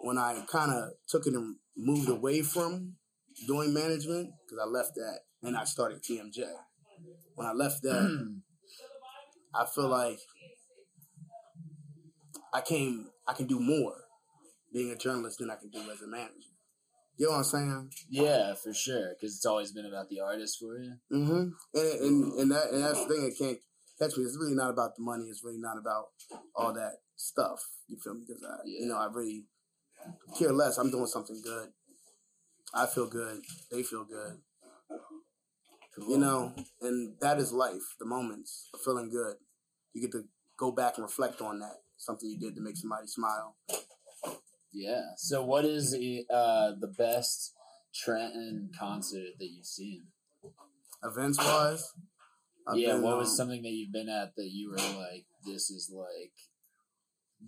When 0.00 0.16
I 0.18 0.42
kind 0.50 0.72
of 0.72 0.90
took 1.08 1.26
it 1.26 1.34
and 1.34 1.56
moved 1.76 2.08
away 2.08 2.42
from 2.42 2.94
doing 3.46 3.74
management, 3.74 4.30
because 4.44 4.64
I 4.64 4.68
left 4.68 4.94
that 4.96 5.20
and 5.42 5.56
I 5.56 5.64
started 5.64 6.02
TMJ. 6.02 6.44
When 7.34 7.46
I 7.46 7.52
left 7.52 7.82
that, 7.82 8.30
I 9.54 9.66
feel 9.66 9.88
like 9.88 10.18
I 12.52 12.60
came, 12.60 13.08
I 13.26 13.32
can 13.34 13.46
do 13.46 13.60
more 13.60 13.94
being 14.72 14.90
a 14.90 14.96
journalist 14.96 15.38
than 15.38 15.50
I 15.50 15.56
can 15.56 15.70
do 15.70 15.80
as 15.90 16.02
a 16.02 16.06
manager. 16.06 16.56
You 17.18 17.26
know 17.26 17.32
what 17.32 17.38
I'm 17.38 17.44
saying? 17.44 17.90
yeah, 18.10 18.54
for 18.54 18.74
sure. 18.74 19.14
Because 19.14 19.36
it's 19.36 19.46
always 19.46 19.72
been 19.72 19.86
about 19.86 20.10
the 20.10 20.20
artist 20.20 20.58
for 20.60 20.78
you. 20.78 20.96
Mm-hmm. 21.10 21.48
And, 21.74 22.00
and 22.00 22.32
and 22.40 22.50
that 22.50 22.70
and 22.72 22.84
that's 22.84 23.06
the 23.06 23.14
thing 23.14 23.24
that 23.24 23.38
can't 23.38 23.58
catch 23.98 24.18
me. 24.18 24.24
It's 24.24 24.36
really 24.38 24.54
not 24.54 24.70
about 24.70 24.96
the 24.96 25.02
money. 25.02 25.24
It's 25.24 25.42
really 25.42 25.60
not 25.60 25.78
about 25.78 26.08
all 26.54 26.74
that 26.74 26.96
stuff. 27.16 27.60
You 27.88 27.96
feel 28.02 28.14
me? 28.14 28.24
Because 28.26 28.42
I, 28.44 28.56
you 28.66 28.86
know, 28.86 28.98
I 28.98 29.08
really 29.10 29.44
care 30.38 30.52
less. 30.52 30.76
I'm 30.76 30.90
doing 30.90 31.06
something 31.06 31.40
good. 31.42 31.68
I 32.74 32.86
feel 32.86 33.06
good. 33.06 33.42
They 33.70 33.82
feel 33.82 34.04
good. 34.04 34.38
You 36.08 36.18
know, 36.18 36.52
and 36.82 37.14
that 37.20 37.38
is 37.38 37.52
life. 37.52 37.94
The 37.98 38.06
moments 38.06 38.68
of 38.74 38.80
feeling 38.80 39.10
good. 39.10 39.36
You 39.94 40.02
get 40.02 40.12
to 40.12 40.24
go 40.58 40.70
back 40.70 40.94
and 40.96 41.04
reflect 41.04 41.40
on 41.40 41.60
that. 41.60 41.80
Something 41.96 42.28
you 42.28 42.38
did 42.38 42.54
to 42.56 42.60
make 42.60 42.76
somebody 42.76 43.06
smile. 43.06 43.56
Yeah. 44.72 45.02
So 45.16 45.42
what 45.42 45.64
is 45.64 45.94
uh, 45.94 46.72
the 46.78 46.92
best 46.98 47.54
Trenton 47.94 48.70
concert 48.78 49.38
that 49.38 49.48
you've 49.48 49.64
seen? 49.64 50.04
Events 51.02 51.38
wise. 51.38 51.92
yeah. 52.74 52.98
What 52.98 53.16
was 53.16 53.34
something 53.34 53.62
that 53.62 53.70
you've 53.70 53.92
been 53.92 54.10
at 54.10 54.36
that 54.36 54.50
you 54.50 54.70
were 54.70 54.76
like, 54.76 55.24
this 55.46 55.70
is 55.70 55.90
like 55.94 56.32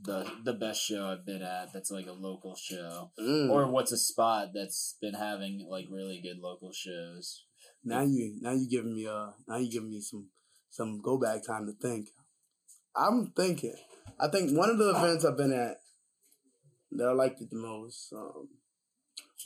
the 0.02 0.30
the 0.44 0.52
best 0.52 0.82
show 0.82 1.06
I've 1.06 1.26
been 1.26 1.42
at. 1.42 1.72
That's 1.72 1.90
like 1.90 2.06
a 2.06 2.12
local 2.12 2.54
show. 2.56 3.10
Or 3.50 3.66
what's 3.70 3.92
a 3.92 3.98
spot 3.98 4.50
that's 4.54 4.96
been 5.00 5.14
having 5.14 5.66
like 5.68 5.86
really 5.90 6.20
good 6.20 6.38
local 6.40 6.72
shows? 6.72 7.44
Now 7.84 8.02
you 8.02 8.38
now 8.40 8.52
you 8.52 8.68
giving 8.68 8.94
me 8.94 9.06
uh 9.06 9.30
now 9.46 9.56
you 9.56 9.70
giving 9.70 9.90
me 9.90 10.00
some 10.00 10.28
some 10.70 11.00
go 11.00 11.18
back 11.18 11.46
time 11.46 11.66
to 11.66 11.72
think. 11.72 12.08
I'm 12.96 13.32
thinking. 13.36 13.76
I 14.20 14.28
think 14.28 14.56
one 14.56 14.70
of 14.70 14.78
the 14.78 14.90
events 14.90 15.24
I've 15.24 15.36
been 15.36 15.52
at 15.52 15.76
that 16.92 17.08
I 17.08 17.12
liked 17.12 17.40
it 17.40 17.50
the 17.50 17.56
most. 17.56 18.12
Um, 18.12 18.48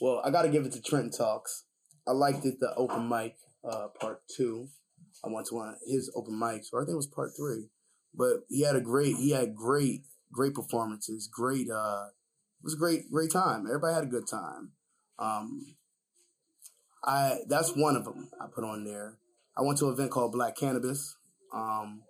well, 0.01 0.21
I 0.25 0.31
got 0.31 0.43
to 0.43 0.49
give 0.49 0.65
it 0.65 0.71
to 0.73 0.81
Trenton 0.81 1.11
Talks. 1.11 1.65
I 2.07 2.11
liked 2.11 2.45
it 2.45 2.59
the 2.59 2.73
open 2.75 3.07
mic 3.07 3.35
uh, 3.63 3.87
part 3.99 4.21
two. 4.35 4.69
I 5.23 5.29
went 5.29 5.47
to 5.47 5.55
one 5.55 5.69
of 5.69 5.75
his 5.85 6.11
open 6.15 6.33
mics, 6.33 6.67
or 6.73 6.81
I 6.81 6.85
think 6.85 6.93
it 6.93 6.97
was 6.97 7.07
part 7.07 7.31
three. 7.37 7.69
But 8.13 8.43
he 8.49 8.61
had 8.63 8.75
a 8.75 8.81
great, 8.81 9.15
he 9.15 9.31
had 9.31 9.55
great, 9.55 10.03
great 10.33 10.53
performances. 10.53 11.29
Great, 11.31 11.69
uh, 11.69 12.07
it 12.59 12.63
was 12.63 12.73
a 12.73 12.77
great, 12.77 13.09
great 13.11 13.31
time. 13.31 13.65
Everybody 13.67 13.93
had 13.93 14.03
a 14.03 14.07
good 14.07 14.27
time. 14.27 14.71
Um, 15.19 15.75
I 17.05 17.39
that's 17.47 17.75
one 17.75 17.95
of 17.95 18.05
them 18.05 18.29
I 18.41 18.47
put 18.53 18.63
on 18.63 18.83
there. 18.83 19.17
I 19.57 19.61
went 19.61 19.77
to 19.79 19.87
an 19.87 19.93
event 19.93 20.11
called 20.11 20.31
Black 20.31 20.55
Cannabis. 20.57 21.15
Um, 21.53 22.01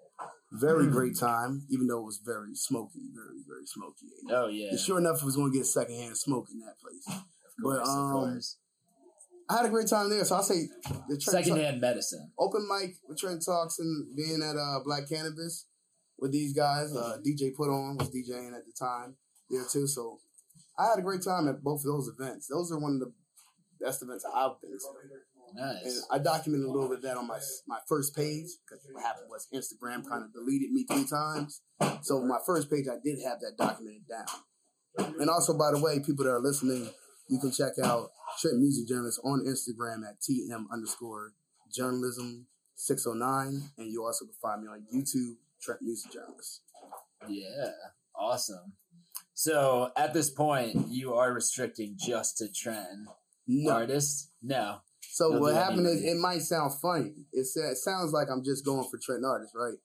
very 0.52 0.86
Hmm. 0.86 0.92
great 0.92 1.18
time, 1.20 1.66
even 1.70 1.88
though 1.88 2.00
it 2.00 2.06
was 2.06 2.20
very 2.24 2.56
smoky, 2.56 3.02
very 3.14 3.44
very 3.48 3.66
smoky. 3.66 4.08
Oh 4.30 4.48
yeah. 4.48 4.70
And 4.70 4.80
Sure 4.80 5.00
enough, 5.00 5.18
it 5.22 5.26
was 5.26 5.36
going 5.36 5.52
to 5.52 5.58
get 5.58 5.66
secondhand 5.66 6.16
smoke 6.18 6.48
in 6.52 6.60
that 6.60 6.80
place. 6.80 7.06
Of 7.08 7.24
but, 7.64 7.88
um, 7.88 8.38
of. 8.38 8.44
I 9.50 9.58
had 9.58 9.66
a 9.66 9.70
great 9.70 9.88
time 9.88 10.10
there, 10.10 10.24
so 10.24 10.36
I 10.38 10.42
say 10.42 10.68
the 11.10 11.18
Trent 11.18 11.46
Secondhand 11.46 11.82
medicine. 11.82 12.32
open 12.40 12.66
mic 12.70 12.96
with 13.08 13.18
Trent 13.18 13.44
Talks 13.44 13.78
and 13.80 14.16
being 14.16 14.42
at 14.42 14.56
uh, 14.56 14.80
Black 14.86 15.10
Cannabis 15.10 15.66
with 16.24 16.32
these 16.32 16.54
guys. 16.54 16.96
Uh, 16.96 17.18
DJ 17.20 17.54
Put 17.54 17.70
On 17.70 17.98
was 17.98 18.10
DJing 18.10 18.56
at 18.56 18.66
the 18.66 18.74
time 18.80 19.16
there 19.50 19.66
too, 19.70 19.86
so 19.86 20.20
I 20.80 20.88
had 20.88 20.98
a 20.98 21.02
great 21.04 21.22
time 21.22 21.50
at 21.50 21.62
both 21.62 21.82
of 21.82 21.86
those 21.86 22.08
events. 22.08 22.48
Those 22.48 22.72
are 22.72 22.80
one 22.80 22.94
of 22.94 23.00
the 23.00 23.14
best 23.86 24.02
events 24.02 24.26
I've 24.26 24.60
been 24.62 24.72
to. 24.72 24.88
And 25.56 25.84
Nice. 25.84 26.08
I 26.10 26.18
documented 26.18 26.66
a 26.66 26.72
little 26.72 26.88
bit 26.88 27.00
of 27.00 27.04
that 27.04 27.18
on 27.18 27.28
my 27.28 27.38
my 27.68 27.78
first 27.88 28.16
page 28.16 28.48
because 28.66 28.84
what 28.92 29.04
happened 29.04 29.28
was 29.30 29.48
Instagram 29.54 30.08
kind 30.08 30.24
of 30.24 30.34
deleted 30.34 30.72
me 30.72 30.86
three 30.90 31.06
times. 31.06 31.62
So 32.02 32.24
my 32.24 32.40
first 32.44 32.72
page, 32.72 32.86
I 32.88 32.98
did 33.04 33.20
have 33.24 33.40
that 33.42 33.54
documented 33.58 34.08
down. 34.08 35.14
And 35.20 35.30
also, 35.30 35.56
by 35.56 35.72
the 35.72 35.80
way, 35.80 36.00
people 36.00 36.26
that 36.26 36.32
are 36.32 36.40
listening, 36.40 36.90
you 37.30 37.40
can 37.40 37.52
check 37.52 37.74
out 37.84 38.12
Trent 38.40 38.58
Music 38.58 38.88
Journalist 38.88 39.20
on 39.24 39.46
Instagram 39.46 40.08
at 40.08 40.22
tm 40.22 40.66
underscore 40.72 41.34
journalism 41.72 42.48
six 42.76 43.06
oh 43.06 43.14
nine, 43.14 43.70
and 43.78 43.92
you 43.92 44.04
also 44.04 44.26
can 44.26 44.36
find 44.42 44.62
me 44.62 44.68
on 44.68 44.84
YouTube, 44.94 45.36
Trent 45.64 45.82
Music 45.82 46.12
Journalist. 46.12 46.62
Yeah. 47.28 47.72
Awesome. 48.16 48.74
So 49.34 49.92
at 49.98 50.14
this 50.14 50.30
point, 50.30 50.88
you 50.90 51.14
are 51.14 51.34
restricting 51.34 51.96
just 51.98 52.38
to 52.38 52.48
trend 52.52 53.08
No, 53.48 53.72
artists. 53.74 54.30
No. 54.42 54.78
So 55.02 55.32
You'll 55.32 55.42
what 55.42 55.56
happened 55.56 55.88
is 55.88 56.04
it 56.04 56.18
might 56.18 56.42
sound 56.42 56.74
funny. 56.82 57.14
It, 57.32 57.46
sa- 57.46 57.72
it 57.72 57.78
sounds 57.78 58.12
like 58.12 58.28
I'm 58.32 58.44
just 58.44 58.66
going 58.66 58.88
for 58.90 59.00
Trent 59.04 59.24
artists, 59.26 59.56
right? 59.56 59.78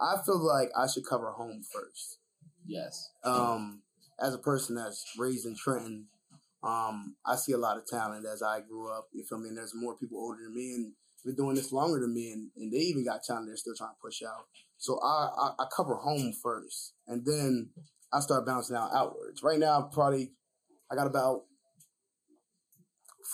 I 0.00 0.16
feel 0.24 0.44
like 0.44 0.70
I 0.76 0.86
should 0.86 1.06
cover 1.06 1.30
home 1.32 1.62
first. 1.72 2.18
Yes. 2.66 3.10
Um, 3.24 3.82
as 4.20 4.34
a 4.34 4.38
person 4.38 4.76
that's 4.76 5.04
raised 5.18 5.46
in 5.46 5.56
Trenton, 5.56 6.06
um, 6.62 7.16
I 7.26 7.36
see 7.36 7.52
a 7.52 7.58
lot 7.58 7.76
of 7.76 7.86
talent 7.86 8.26
as 8.26 8.42
I 8.42 8.60
grew 8.60 8.90
up. 8.90 9.08
You 9.12 9.24
feel 9.24 9.38
me? 9.38 9.48
And 9.48 9.56
there's 9.58 9.74
more 9.74 9.96
people 9.96 10.18
older 10.18 10.42
than 10.42 10.54
me 10.54 10.72
and 10.74 10.92
been 11.24 11.34
doing 11.34 11.56
this 11.56 11.72
longer 11.72 12.00
than 12.00 12.14
me, 12.14 12.32
and, 12.32 12.50
and 12.56 12.72
they 12.72 12.78
even 12.78 13.04
got 13.04 13.22
talent 13.22 13.46
they're 13.46 13.56
still 13.56 13.74
trying 13.76 13.90
to 13.90 14.02
push 14.02 14.22
out. 14.22 14.46
So 14.76 14.98
I, 15.02 15.28
I, 15.36 15.50
I 15.60 15.64
cover 15.74 15.96
home 15.96 16.32
first, 16.42 16.94
and 17.06 17.24
then 17.24 17.70
I 18.12 18.20
start 18.20 18.46
bouncing 18.46 18.76
out 18.76 18.90
outwards. 18.94 19.42
Right 19.42 19.58
now, 19.58 19.88
probably 19.92 20.32
I 20.90 20.94
got 20.94 21.06
about 21.06 21.42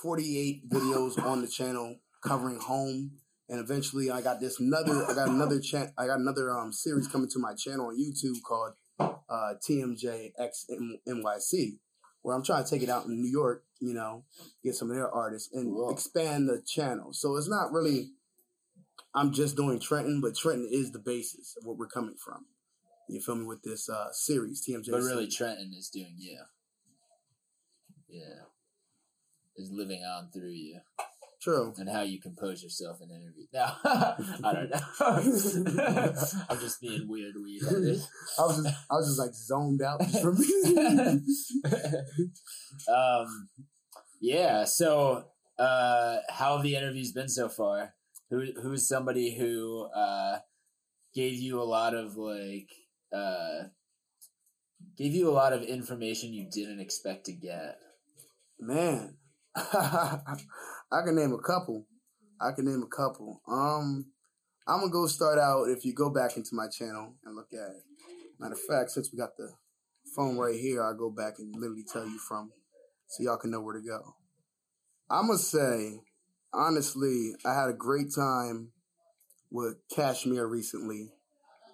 48 0.02 0.70
videos 0.70 1.22
on 1.24 1.42
the 1.42 1.48
channel 1.48 1.96
covering 2.22 2.58
home 2.58 3.12
and 3.48 3.60
eventually 3.60 4.10
I 4.10 4.22
got 4.22 4.40
this 4.40 4.60
another 4.60 5.04
I 5.06 5.14
got 5.14 5.28
another 5.28 5.60
chan 5.60 5.92
I 5.98 6.06
got 6.06 6.20
another 6.20 6.50
um 6.50 6.72
series 6.72 7.08
coming 7.08 7.28
to 7.30 7.38
my 7.38 7.54
channel 7.54 7.88
on 7.88 7.98
YouTube 7.98 8.40
called 8.46 8.72
uh 8.98 9.54
TMJX 9.68 10.70
NYC 11.08 11.78
where 12.22 12.34
I'm 12.36 12.44
trying 12.44 12.64
to 12.64 12.70
take 12.70 12.82
it 12.82 12.88
out 12.90 13.06
in 13.06 13.20
New 13.20 13.30
York, 13.30 13.64
you 13.80 13.94
know, 13.94 14.24
get 14.62 14.74
some 14.74 14.90
of 14.90 14.96
their 14.96 15.10
artists 15.10 15.52
and 15.52 15.72
Cool. 15.72 15.90
expand 15.90 16.48
the 16.48 16.62
channel. 16.62 17.12
So 17.12 17.36
it's 17.36 17.48
not 17.48 17.72
really 17.72 18.10
I'm 19.14 19.32
just 19.32 19.56
doing 19.56 19.80
Trenton, 19.80 20.20
but 20.20 20.36
Trenton 20.36 20.68
is 20.70 20.92
the 20.92 20.98
basis 21.00 21.56
of 21.58 21.66
what 21.66 21.76
we're 21.78 21.88
coming 21.88 22.14
from. 22.16 22.46
You 23.08 23.20
feel 23.20 23.34
me 23.34 23.44
with 23.44 23.62
this 23.62 23.88
uh 23.88 24.12
series, 24.12 24.64
TMJ. 24.64 24.90
But 24.90 25.02
really, 25.02 25.26
Trenton 25.28 25.72
is 25.76 25.88
doing 25.88 26.14
yeah. 26.16 26.44
Yeah. 28.08 28.44
Is 29.56 29.70
living 29.72 30.02
on 30.02 30.30
through 30.32 30.50
you 30.50 30.80
True. 31.40 31.72
and 31.78 31.88
how 31.88 32.02
you 32.02 32.20
compose 32.20 32.62
yourself 32.62 32.98
in 33.00 33.10
an 33.10 33.22
interview. 33.22 33.46
Now, 33.52 33.76
I 34.44 34.52
don't 34.52 34.70
know. 34.70 34.80
I'm 36.50 36.60
just 36.60 36.82
being 36.82 37.08
weird, 37.08 37.34
weird. 37.36 37.62
I 38.38 38.42
was 38.42 38.62
just 38.62 38.76
I 38.90 38.94
was 38.94 39.06
just 39.06 39.18
like 39.18 39.32
zoned 39.32 39.80
out 39.80 40.04
for 40.20 40.32
me. 40.32 41.22
um, 42.94 43.48
yeah. 44.20 44.64
So, 44.64 45.24
uh, 45.58 46.18
how 46.28 46.56
have 46.56 46.62
the 46.62 46.76
interviews 46.76 47.12
been 47.12 47.30
so 47.30 47.48
far? 47.48 47.94
Who 48.28 48.44
who's 48.62 48.86
somebody 48.86 49.34
who 49.34 49.88
uh, 49.96 50.40
gave 51.14 51.38
you 51.38 51.62
a 51.62 51.64
lot 51.64 51.94
of 51.94 52.18
like 52.18 52.68
uh, 53.14 53.68
gave 54.98 55.14
you 55.14 55.30
a 55.30 55.32
lot 55.32 55.54
of 55.54 55.62
information 55.62 56.34
you 56.34 56.50
didn't 56.52 56.80
expect 56.80 57.24
to 57.26 57.32
get? 57.32 57.78
Man, 58.58 59.16
I 60.92 61.02
can 61.02 61.14
name 61.14 61.32
a 61.32 61.38
couple. 61.38 61.86
I 62.40 62.52
can 62.52 62.64
name 62.64 62.82
a 62.82 62.94
couple. 62.94 63.40
Um, 63.46 64.06
I'm 64.66 64.80
gonna 64.80 64.92
go 64.92 65.06
start 65.06 65.38
out. 65.38 65.68
If 65.68 65.84
you 65.84 65.94
go 65.94 66.10
back 66.10 66.36
into 66.36 66.50
my 66.52 66.66
channel 66.68 67.14
and 67.24 67.36
look 67.36 67.52
at 67.52 67.70
it. 67.70 67.82
Matter 68.38 68.54
of 68.54 68.60
fact, 68.60 68.90
since 68.90 69.10
we 69.12 69.18
got 69.18 69.36
the 69.36 69.50
phone 70.16 70.36
right 70.36 70.58
here, 70.58 70.82
I'll 70.82 70.96
go 70.96 71.10
back 71.10 71.34
and 71.38 71.54
literally 71.54 71.84
tell 71.84 72.06
you 72.06 72.18
from, 72.18 72.50
so 73.08 73.22
y'all 73.22 73.36
can 73.36 73.50
know 73.50 73.60
where 73.60 73.74
to 73.78 73.86
go. 73.86 74.14
I'm 75.10 75.26
gonna 75.26 75.38
say, 75.38 76.00
honestly, 76.52 77.34
I 77.44 77.54
had 77.54 77.68
a 77.68 77.74
great 77.74 78.14
time 78.14 78.72
with 79.50 79.76
Kashmir 79.94 80.46
recently. 80.46 81.12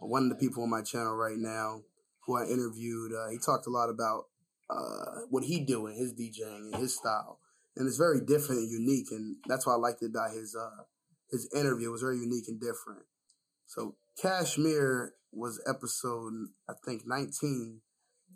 One 0.00 0.24
of 0.24 0.28
the 0.28 0.34
people 0.36 0.62
on 0.62 0.70
my 0.70 0.82
channel 0.82 1.14
right 1.14 1.38
now 1.38 1.82
who 2.26 2.36
I 2.36 2.44
interviewed, 2.44 3.12
uh, 3.12 3.30
he 3.30 3.38
talked 3.38 3.66
a 3.66 3.70
lot 3.70 3.88
about 3.88 4.24
uh, 4.68 5.22
what 5.30 5.44
he 5.44 5.60
doing, 5.64 5.96
his 5.96 6.12
DJing 6.12 6.72
and 6.72 6.76
his 6.76 6.96
style, 6.96 7.38
and 7.76 7.86
it's 7.86 7.98
very 7.98 8.20
different 8.20 8.62
and 8.62 8.70
unique, 8.70 9.08
and 9.10 9.36
that's 9.46 9.66
why 9.66 9.74
I 9.74 9.76
liked 9.76 10.02
it 10.02 10.10
about 10.10 10.30
his 10.30 10.56
uh, 10.58 10.84
his 11.30 11.48
interview. 11.54 11.88
It 11.88 11.92
was 11.92 12.02
very 12.02 12.18
unique 12.18 12.48
and 12.48 12.60
different. 12.60 13.04
So 13.66 13.96
Kashmir 14.20 15.14
was 15.32 15.62
episode 15.68 16.32
I 16.68 16.72
think 16.84 17.02
nineteen. 17.06 17.80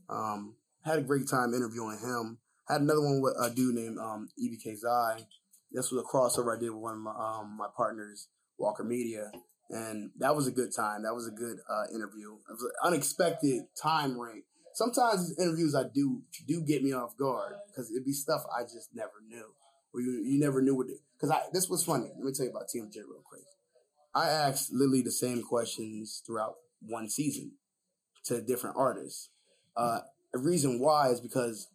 Um, 0.09 0.57
had 0.85 0.99
a 0.99 1.03
great 1.03 1.29
time 1.29 1.55
interviewing 1.55 1.99
him. 1.99 2.39
Had 2.69 2.81
another 2.83 3.01
one 3.01 3.21
with 3.21 3.35
a 3.41 3.51
dude 3.51 3.75
named 3.75 3.99
um, 3.99 4.29
EBK 4.39 4.77
Zai. 4.77 5.27
This 5.73 5.91
was 5.91 6.03
a 6.03 6.05
crossover 6.05 6.57
I 6.57 6.61
did 6.61 6.71
with 6.71 6.83
one 6.83 6.95
of 6.95 7.01
my 7.01 7.13
um, 7.13 7.57
my 7.57 7.69
partners, 7.77 8.29
Walker 8.59 8.85
Media, 8.85 9.31
and 9.71 10.11
that 10.19 10.35
was 10.35 10.47
a 10.47 10.53
good 10.53 10.75
time. 10.75 11.03
That 11.03 11.15
was 11.15 11.27
a 11.27 11.31
good 11.31 11.59
uh, 11.69 11.95
interview. 11.95 12.35
It 12.35 12.53
was 12.53 12.65
an 12.65 12.93
unexpected 12.93 13.63
time 13.81 14.21
rate. 14.21 14.45
Sometimes 14.81 15.29
these 15.29 15.39
interviews 15.39 15.75
I 15.75 15.83
do 15.95 16.23
do 16.49 16.63
get 16.63 16.83
me 16.83 16.95
off 16.95 17.15
guard 17.19 17.53
because 17.67 17.91
it'd 17.91 18.07
be 18.07 18.15
stuff 18.15 18.41
I 18.51 18.63
just 18.63 18.89
never 18.95 19.21
knew, 19.29 19.45
or 19.93 20.01
you 20.01 20.23
you 20.25 20.41
never 20.41 20.63
knew 20.63 20.75
what. 20.75 20.87
Because 21.15 21.31
I 21.31 21.43
this 21.53 21.69
was 21.69 21.85
funny. 21.85 22.07
Let 22.17 22.25
me 22.25 22.33
tell 22.33 22.47
you 22.47 22.51
about 22.51 22.69
TMJ 22.75 22.97
real 22.97 23.23
quick. 23.23 23.43
I 24.15 24.31
asked 24.31 24.73
literally 24.73 25.03
the 25.03 25.13
same 25.13 25.43
questions 25.43 26.23
throughout 26.27 26.55
one 26.81 27.11
season 27.11 27.53
to 28.25 28.41
different 28.41 28.77
artists. 28.79 29.29
Uh, 29.77 29.99
the 30.33 30.39
reason 30.39 30.81
why 30.81 31.11
is 31.11 31.21
because 31.21 31.69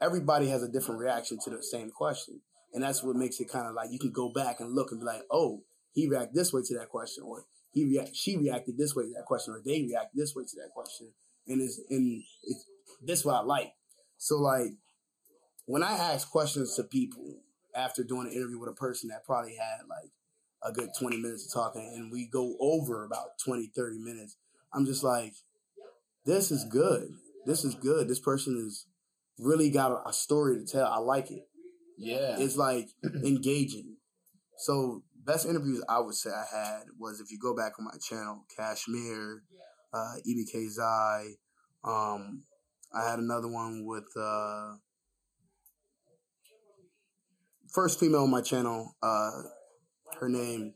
everybody 0.00 0.48
has 0.48 0.62
a 0.62 0.68
different 0.72 0.98
reaction 0.98 1.38
to 1.44 1.50
the 1.50 1.62
same 1.62 1.90
question, 1.90 2.40
and 2.72 2.82
that's 2.82 3.02
what 3.02 3.16
makes 3.16 3.38
it 3.38 3.50
kind 3.50 3.66
of 3.66 3.74
like 3.74 3.90
you 3.92 3.98
can 3.98 4.12
go 4.12 4.32
back 4.32 4.60
and 4.60 4.74
look 4.74 4.92
and 4.92 5.00
be 5.00 5.04
like, 5.04 5.24
oh, 5.30 5.62
he 5.92 6.08
reacted 6.08 6.34
this 6.34 6.54
way 6.54 6.62
to 6.64 6.78
that 6.78 6.88
question, 6.88 7.22
or 7.22 7.44
he 7.72 7.84
react 7.84 8.16
she 8.16 8.38
reacted 8.38 8.78
this 8.78 8.96
way 8.96 9.04
to 9.04 9.10
that 9.10 9.26
question, 9.26 9.52
or 9.52 9.60
they 9.62 9.82
reacted 9.82 10.18
this 10.18 10.34
way 10.34 10.44
to 10.44 10.56
that 10.56 10.70
question, 10.74 11.08
and 11.48 11.60
it's 11.60 11.80
and 11.90 12.22
it's 12.44 12.66
this 13.02 13.24
what 13.24 13.34
I 13.34 13.40
like. 13.40 13.72
So 14.18 14.36
like 14.36 14.72
when 15.66 15.82
I 15.82 15.92
ask 15.92 16.30
questions 16.30 16.74
to 16.76 16.84
people 16.84 17.40
after 17.74 18.02
doing 18.02 18.28
an 18.28 18.32
interview 18.32 18.58
with 18.58 18.70
a 18.70 18.74
person 18.74 19.10
that 19.10 19.24
probably 19.24 19.56
had 19.56 19.86
like 19.88 20.10
a 20.62 20.72
good 20.72 20.88
20 20.98 21.18
minutes 21.18 21.46
of 21.46 21.52
talking 21.62 21.92
and 21.94 22.10
we 22.10 22.26
go 22.26 22.56
over 22.58 23.04
about 23.04 23.38
20 23.44 23.70
30 23.76 23.98
minutes 23.98 24.38
i'm 24.72 24.86
just 24.86 25.04
like 25.04 25.34
this 26.26 26.50
is 26.50 26.64
good. 26.64 27.08
This 27.46 27.64
is 27.64 27.76
good. 27.76 28.08
This 28.08 28.18
person 28.18 28.56
is 28.66 28.86
really 29.38 29.70
got 29.70 29.92
a, 29.92 30.08
a 30.08 30.12
story 30.12 30.58
to 30.58 30.66
tell. 30.66 30.86
I 30.86 30.98
like 30.98 31.30
it. 31.30 31.44
Yeah. 31.96 32.36
it's 32.38 32.56
like 32.56 32.88
engaging. 33.24 33.96
So 34.58 35.02
best 35.24 35.44
interviews 35.44 35.82
i 35.88 35.98
would 35.98 36.14
say 36.14 36.30
i 36.30 36.44
had 36.56 36.82
was 37.00 37.18
if 37.18 37.32
you 37.32 37.38
go 37.42 37.52
back 37.52 37.72
on 37.80 37.84
my 37.84 37.98
channel 38.00 38.44
kashmir 38.56 39.42
uh 39.96 40.14
ebk 40.28 40.68
zai 40.68 41.24
um 41.84 42.42
i 42.94 43.08
had 43.08 43.18
another 43.18 43.48
one 43.48 43.84
with 43.84 44.08
uh 44.20 44.74
first 47.72 47.98
female 48.00 48.22
on 48.22 48.30
my 48.30 48.40
channel 48.40 48.94
uh 49.02 49.30
her 50.20 50.28
name 50.28 50.74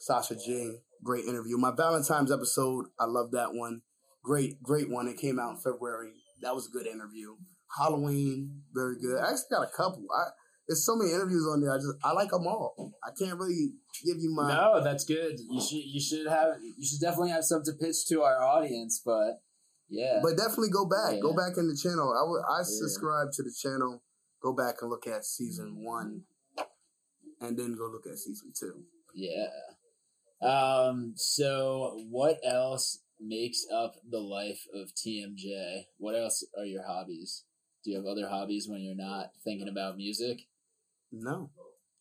Sasha 0.00 0.34
Jing. 0.34 0.80
Great 1.04 1.26
interview. 1.26 1.58
My 1.58 1.70
Valentine's 1.70 2.32
episode, 2.32 2.86
I 2.98 3.04
love 3.04 3.30
that 3.32 3.54
one. 3.54 3.82
great, 4.22 4.62
great 4.62 4.90
one. 4.90 5.08
It 5.08 5.18
came 5.18 5.38
out 5.38 5.50
in 5.50 5.56
February. 5.56 6.12
That 6.42 6.54
was 6.54 6.66
a 6.66 6.70
good 6.70 6.86
interview. 6.86 7.36
Halloween, 7.78 8.62
very 8.74 8.96
good. 9.00 9.18
I 9.18 9.30
actually 9.30 9.44
got 9.50 9.62
a 9.62 9.76
couple. 9.76 10.04
I 10.14 10.30
there's 10.70 10.86
so 10.86 10.94
many 10.94 11.10
interviews 11.10 11.44
on 11.50 11.60
there. 11.60 11.74
I 11.74 11.78
just 11.78 11.98
I 12.04 12.12
like 12.12 12.30
them 12.30 12.46
all. 12.46 12.92
I 13.02 13.10
can't 13.18 13.36
really 13.36 13.72
give 14.06 14.18
you 14.20 14.32
my 14.32 14.54
No, 14.54 14.80
that's 14.84 15.02
good. 15.02 15.36
You 15.50 15.60
should 15.60 15.82
you 15.82 16.00
should 16.00 16.28
have 16.28 16.50
you 16.62 16.86
should 16.86 17.00
definitely 17.00 17.30
have 17.30 17.42
some 17.42 17.64
to 17.64 17.72
pitch 17.72 18.06
to 18.06 18.22
our 18.22 18.40
audience, 18.40 19.02
but 19.04 19.42
yeah. 19.88 20.20
But 20.22 20.36
definitely 20.36 20.70
go 20.70 20.86
back. 20.86 21.20
Go 21.20 21.34
back 21.34 21.56
in 21.56 21.66
the 21.66 21.76
channel. 21.76 22.14
I 22.14 22.22
would 22.22 22.42
I 22.48 22.62
subscribe 22.62 23.32
to 23.32 23.42
the 23.42 23.52
channel. 23.52 24.04
Go 24.40 24.52
back 24.52 24.76
and 24.80 24.90
look 24.92 25.08
at 25.08 25.24
season 25.24 25.82
one, 25.82 26.22
and 27.40 27.58
then 27.58 27.74
go 27.74 27.88
look 27.88 28.06
at 28.06 28.16
season 28.16 28.52
two. 28.56 28.84
Yeah. 29.12 29.48
Um, 30.40 31.14
so 31.16 31.98
what 32.08 32.38
else 32.44 33.00
makes 33.20 33.66
up 33.74 33.96
the 34.08 34.20
life 34.20 34.68
of 34.72 34.94
TMJ? 34.94 35.86
What 35.98 36.14
else 36.14 36.46
are 36.56 36.64
your 36.64 36.84
hobbies? 36.86 37.42
Do 37.84 37.90
you 37.90 37.96
have 37.96 38.06
other 38.06 38.28
hobbies 38.28 38.68
when 38.68 38.82
you're 38.82 38.94
not 38.94 39.32
thinking 39.42 39.68
about 39.68 39.96
music? 39.96 40.42
No, 41.12 41.50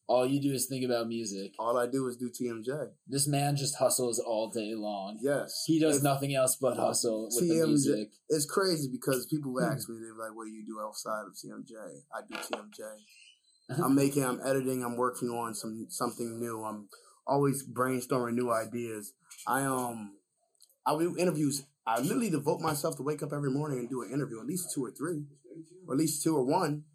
All 0.07 0.25
you 0.25 0.41
do 0.41 0.51
is 0.53 0.65
think 0.67 0.83
about 0.85 1.07
music. 1.07 1.53
all 1.59 1.77
I 1.77 1.85
do 1.87 2.07
is 2.07 2.17
do 2.17 2.29
TMJ. 2.29 2.89
This 3.07 3.27
man 3.27 3.55
just 3.55 3.75
hustles 3.77 4.19
all 4.19 4.49
day 4.49 4.73
long. 4.75 5.19
Yes, 5.21 5.63
He 5.67 5.79
does 5.79 5.97
If- 5.97 6.03
nothing 6.03 6.33
else 6.35 6.55
but 6.59 6.77
hustle 6.77 7.25
with 7.25 7.47
the 7.47 7.53
TMJ 7.55 7.67
music. 7.67 8.09
It's 8.29 8.45
crazy 8.45 8.89
because 8.91 9.25
people 9.27 9.59
ask 9.61 9.87
me, 9.89 9.97
they're 9.99 10.13
like, 10.15 10.35
"What 10.35 10.45
do 10.45 10.51
you 10.51 10.65
do 10.65 10.79
outside 10.79 11.25
of 11.27 11.33
TMJ?" 11.35 11.75
I 12.13 12.21
do 12.27 12.35
TMJ. 12.35 12.83
I'm 13.83 13.93
making, 13.93 14.23
I'm 14.23 14.39
editing, 14.43 14.83
I'm 14.83 14.95
working 14.95 15.29
on 15.29 15.53
some 15.53 15.85
something 15.89 16.39
new. 16.39 16.63
I'm 16.63 16.89
always 17.27 17.63
brainstorming 17.67 18.33
new 18.33 18.51
ideas. 18.51 19.13
I 19.45 19.63
um, 19.65 20.15
I 20.87 20.97
do 20.97 21.15
interviews. 21.17 21.65
I 21.85 21.99
literally 22.01 22.29
devote 22.31 22.61
myself 22.61 22.95
to 22.97 23.03
wake 23.03 23.21
up 23.23 23.31
every 23.33 23.51
morning 23.51 23.79
and 23.79 23.89
do 23.89 24.01
an 24.03 24.11
interview, 24.11 24.39
at 24.39 24.45
least 24.47 24.71
two 24.73 24.83
or 24.85 24.91
three, 24.91 25.25
or 25.87 25.93
at 25.95 25.99
least 25.99 26.23
two 26.23 26.35
or 26.35 26.43
one. 26.45 26.85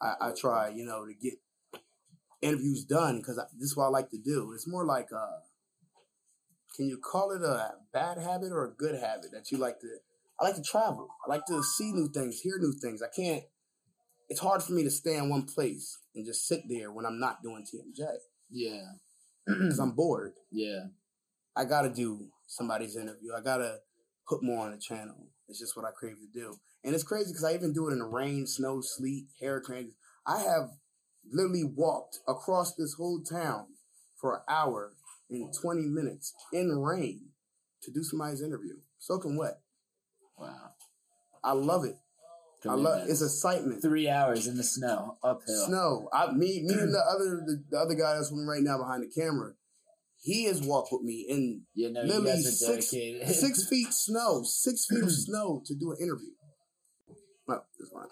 I, 0.00 0.14
I 0.20 0.32
try, 0.32 0.68
you 0.68 0.84
know, 0.84 1.06
to 1.06 1.14
get 1.14 1.34
interviews 2.42 2.84
done 2.84 3.18
because 3.18 3.36
this 3.58 3.70
is 3.70 3.76
what 3.76 3.84
I 3.86 3.88
like 3.88 4.10
to 4.10 4.18
do. 4.18 4.52
It's 4.54 4.68
more 4.68 4.84
like 4.84 5.08
a, 5.12 5.26
can 6.76 6.86
you 6.88 6.98
call 6.98 7.30
it 7.32 7.42
a 7.42 7.72
bad 7.92 8.18
habit 8.18 8.52
or 8.52 8.64
a 8.64 8.70
good 8.74 8.94
habit 9.00 9.30
that 9.32 9.50
you 9.50 9.58
like 9.58 9.80
to? 9.80 9.88
I 10.40 10.44
like 10.44 10.56
to 10.56 10.62
travel. 10.62 11.08
I 11.26 11.30
like 11.30 11.46
to 11.46 11.62
see 11.62 11.92
new 11.92 12.08
things, 12.08 12.40
hear 12.40 12.58
new 12.58 12.72
things. 12.72 13.02
I 13.02 13.08
can't. 13.14 13.44
It's 14.28 14.40
hard 14.40 14.62
for 14.62 14.72
me 14.72 14.82
to 14.82 14.90
stay 14.90 15.16
in 15.16 15.28
one 15.28 15.44
place 15.44 15.98
and 16.14 16.24
just 16.24 16.46
sit 16.48 16.62
there 16.68 16.90
when 16.90 17.04
I'm 17.04 17.20
not 17.20 17.42
doing 17.42 17.64
TMJ 17.64 18.06
Yeah. 18.50 18.92
because 19.46 19.78
I'm 19.78 19.92
bored. 19.92 20.32
yeah. 20.50 20.84
I 21.54 21.66
gotta 21.66 21.90
do 21.90 22.28
somebody's 22.46 22.96
interview. 22.96 23.32
I 23.36 23.42
gotta 23.42 23.80
put 24.26 24.42
more 24.42 24.64
on 24.64 24.70
the 24.72 24.78
channel. 24.78 25.28
It's 25.48 25.58
just 25.58 25.76
what 25.76 25.84
I 25.84 25.90
crave 25.90 26.16
to 26.16 26.40
do. 26.40 26.56
And 26.82 26.94
it's 26.94 27.04
crazy 27.04 27.30
because 27.30 27.44
I 27.44 27.52
even 27.52 27.74
do 27.74 27.88
it 27.88 27.92
in 27.92 27.98
the 27.98 28.06
rain, 28.06 28.46
snow, 28.46 28.80
sleet, 28.80 29.26
hair 29.38 29.62
hurricanes. 29.66 29.92
I 30.26 30.38
have 30.38 30.70
literally 31.30 31.64
walked 31.64 32.18
across 32.26 32.74
this 32.74 32.94
whole 32.94 33.22
town 33.22 33.66
for 34.20 34.36
an 34.36 34.42
hour 34.48 34.92
and 35.30 35.52
20 35.60 35.82
minutes 35.86 36.34
in 36.52 36.70
rain 36.70 37.30
to 37.82 37.90
do 37.90 38.02
somebody's 38.02 38.42
interview, 38.42 38.74
soaking 38.98 39.36
wet. 39.36 39.60
Wow. 40.38 40.72
I 41.42 41.52
love 41.52 41.84
it. 41.84 41.96
I 42.68 42.74
love 42.74 43.08
it's 43.08 43.22
excitement. 43.22 43.82
Three 43.82 44.08
hours 44.08 44.46
in 44.46 44.56
the 44.56 44.62
snow, 44.62 45.18
uphill. 45.22 45.66
Snow. 45.66 46.08
I 46.12 46.30
me 46.32 46.62
me 46.62 46.74
and 46.74 46.94
the 46.94 46.98
other 47.10 47.42
the, 47.44 47.64
the 47.70 47.76
other 47.76 47.94
guy 47.94 48.14
that's 48.14 48.28
swimming 48.28 48.46
right 48.46 48.62
now 48.62 48.78
behind 48.78 49.02
the 49.02 49.08
camera. 49.08 49.54
He 50.22 50.44
has 50.44 50.62
walked 50.62 50.90
with 50.92 51.02
me 51.02 51.26
in 51.28 51.62
know, 51.74 52.02
you 52.02 52.06
Literally 52.06 52.40
six- 52.42 52.90
six 53.40 53.66
feet 53.68 53.92
snow, 53.92 54.42
six 54.44 54.86
feet 54.86 55.02
of 55.02 55.10
snow 55.12 55.62
to 55.66 55.74
do 55.74 55.90
an 55.90 55.98
interview. 56.00 56.30
No, 57.48 57.62
that's 57.78 57.90
fine. 57.92 58.06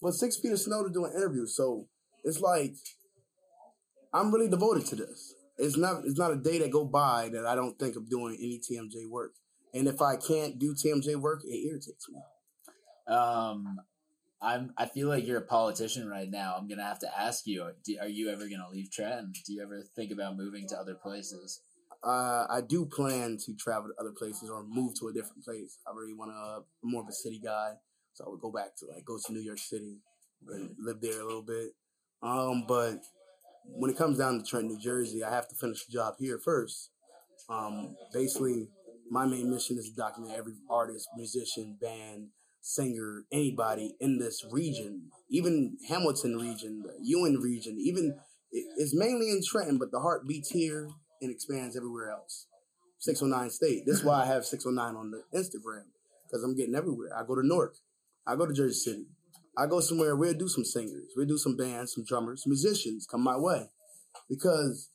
But 0.00 0.14
six 0.14 0.38
feet 0.38 0.52
of 0.52 0.58
snow 0.60 0.82
to 0.82 0.90
do 0.90 1.04
an 1.04 1.12
interview. 1.14 1.44
So 1.46 1.88
it's 2.24 2.40
like 2.40 2.74
I'm 4.12 4.32
really 4.32 4.48
devoted 4.48 4.86
to 4.86 4.96
this. 4.96 5.34
It's 5.58 5.76
not 5.76 6.04
it's 6.04 6.18
not 6.18 6.32
a 6.32 6.36
day 6.36 6.58
that 6.58 6.70
go 6.70 6.84
by 6.84 7.28
that 7.32 7.46
I 7.46 7.54
don't 7.54 7.78
think 7.78 7.96
of 7.96 8.08
doing 8.08 8.36
any 8.38 8.58
TMJ 8.58 9.08
work. 9.08 9.32
And 9.74 9.88
if 9.88 10.02
I 10.02 10.16
can't 10.16 10.58
do 10.58 10.74
TMJ 10.74 11.16
work, 11.16 11.42
it 11.44 11.66
irritates 11.66 12.06
me. 12.08 12.20
Um, 13.14 13.80
I'm. 14.40 14.72
I 14.76 14.86
feel 14.86 15.08
like 15.08 15.26
you're 15.26 15.38
a 15.38 15.46
politician 15.46 16.08
right 16.08 16.30
now. 16.30 16.56
I'm 16.58 16.68
gonna 16.68 16.84
have 16.84 16.98
to 17.00 17.20
ask 17.20 17.46
you: 17.46 17.70
do, 17.84 17.96
Are 18.00 18.08
you 18.08 18.28
ever 18.30 18.48
gonna 18.48 18.68
leave 18.70 18.90
Trenton? 18.90 19.32
Do 19.46 19.52
you 19.52 19.62
ever 19.62 19.82
think 19.94 20.10
about 20.12 20.36
moving 20.36 20.66
to 20.68 20.76
other 20.76 20.94
places? 20.94 21.62
Uh, 22.04 22.46
I 22.50 22.60
do 22.68 22.84
plan 22.84 23.38
to 23.46 23.54
travel 23.54 23.90
to 23.90 24.00
other 24.00 24.12
places 24.12 24.50
or 24.50 24.64
move 24.64 24.94
to 24.98 25.08
a 25.08 25.12
different 25.12 25.44
place. 25.44 25.78
I 25.86 25.96
really 25.96 26.14
want 26.14 26.32
to. 26.32 26.64
I'm 26.84 26.90
more 26.90 27.02
of 27.02 27.08
a 27.08 27.12
city 27.12 27.40
guy, 27.42 27.74
so 28.12 28.24
I 28.26 28.30
would 28.30 28.40
go 28.40 28.50
back 28.50 28.76
to 28.78 28.86
like 28.86 29.04
go 29.04 29.18
to 29.24 29.32
New 29.32 29.40
York 29.40 29.58
City 29.58 29.98
and 30.48 30.70
live 30.78 31.00
there 31.00 31.20
a 31.20 31.24
little 31.24 31.42
bit. 31.42 31.70
Um, 32.22 32.64
but 32.66 33.00
when 33.64 33.90
it 33.90 33.96
comes 33.96 34.18
down 34.18 34.38
to 34.38 34.44
Trent, 34.44 34.66
New 34.66 34.78
Jersey, 34.78 35.24
I 35.24 35.30
have 35.30 35.48
to 35.48 35.54
finish 35.54 35.84
the 35.84 35.92
job 35.92 36.14
here 36.18 36.38
first. 36.38 36.90
Um, 37.48 37.96
basically, 38.12 38.68
my 39.10 39.26
main 39.26 39.50
mission 39.50 39.76
is 39.78 39.90
to 39.90 39.96
document 39.96 40.34
every 40.36 40.54
artist, 40.70 41.08
musician, 41.16 41.76
band, 41.80 42.28
singer, 42.60 43.24
anybody 43.32 43.94
in 44.00 44.18
this 44.18 44.44
region, 44.50 45.10
even 45.28 45.76
Hamilton 45.88 46.36
region, 46.36 46.82
the 46.82 46.94
Ewing 47.02 47.40
region, 47.40 47.76
even 47.80 48.16
it's 48.52 48.94
mainly 48.94 49.30
in 49.30 49.40
Trenton, 49.44 49.78
but 49.78 49.90
the 49.90 50.00
heart 50.00 50.26
beats 50.28 50.50
here 50.50 50.88
and 51.20 51.30
expands 51.30 51.76
everywhere 51.76 52.10
else. 52.10 52.46
609 52.98 53.50
State. 53.50 53.84
This 53.86 53.98
is 53.98 54.04
why 54.04 54.22
I 54.22 54.26
have 54.26 54.44
609 54.44 54.94
on 54.94 55.10
the 55.10 55.22
Instagram 55.36 55.84
because 56.26 56.44
I'm 56.44 56.56
getting 56.56 56.74
everywhere. 56.74 57.10
I 57.16 57.26
go 57.26 57.34
to 57.34 57.46
Newark. 57.46 57.74
I 58.26 58.36
go 58.36 58.46
to 58.46 58.52
Jersey 58.52 58.74
City. 58.74 59.06
I 59.56 59.66
go 59.66 59.80
somewhere. 59.80 60.16
We'll 60.16 60.34
do 60.34 60.48
some 60.48 60.64
singers. 60.64 61.12
We'll 61.16 61.26
do 61.26 61.38
some 61.38 61.56
bands, 61.56 61.94
some 61.94 62.04
drummers, 62.04 62.44
musicians 62.46 63.06
come 63.10 63.22
my 63.22 63.36
way 63.36 63.68
because 64.28 64.88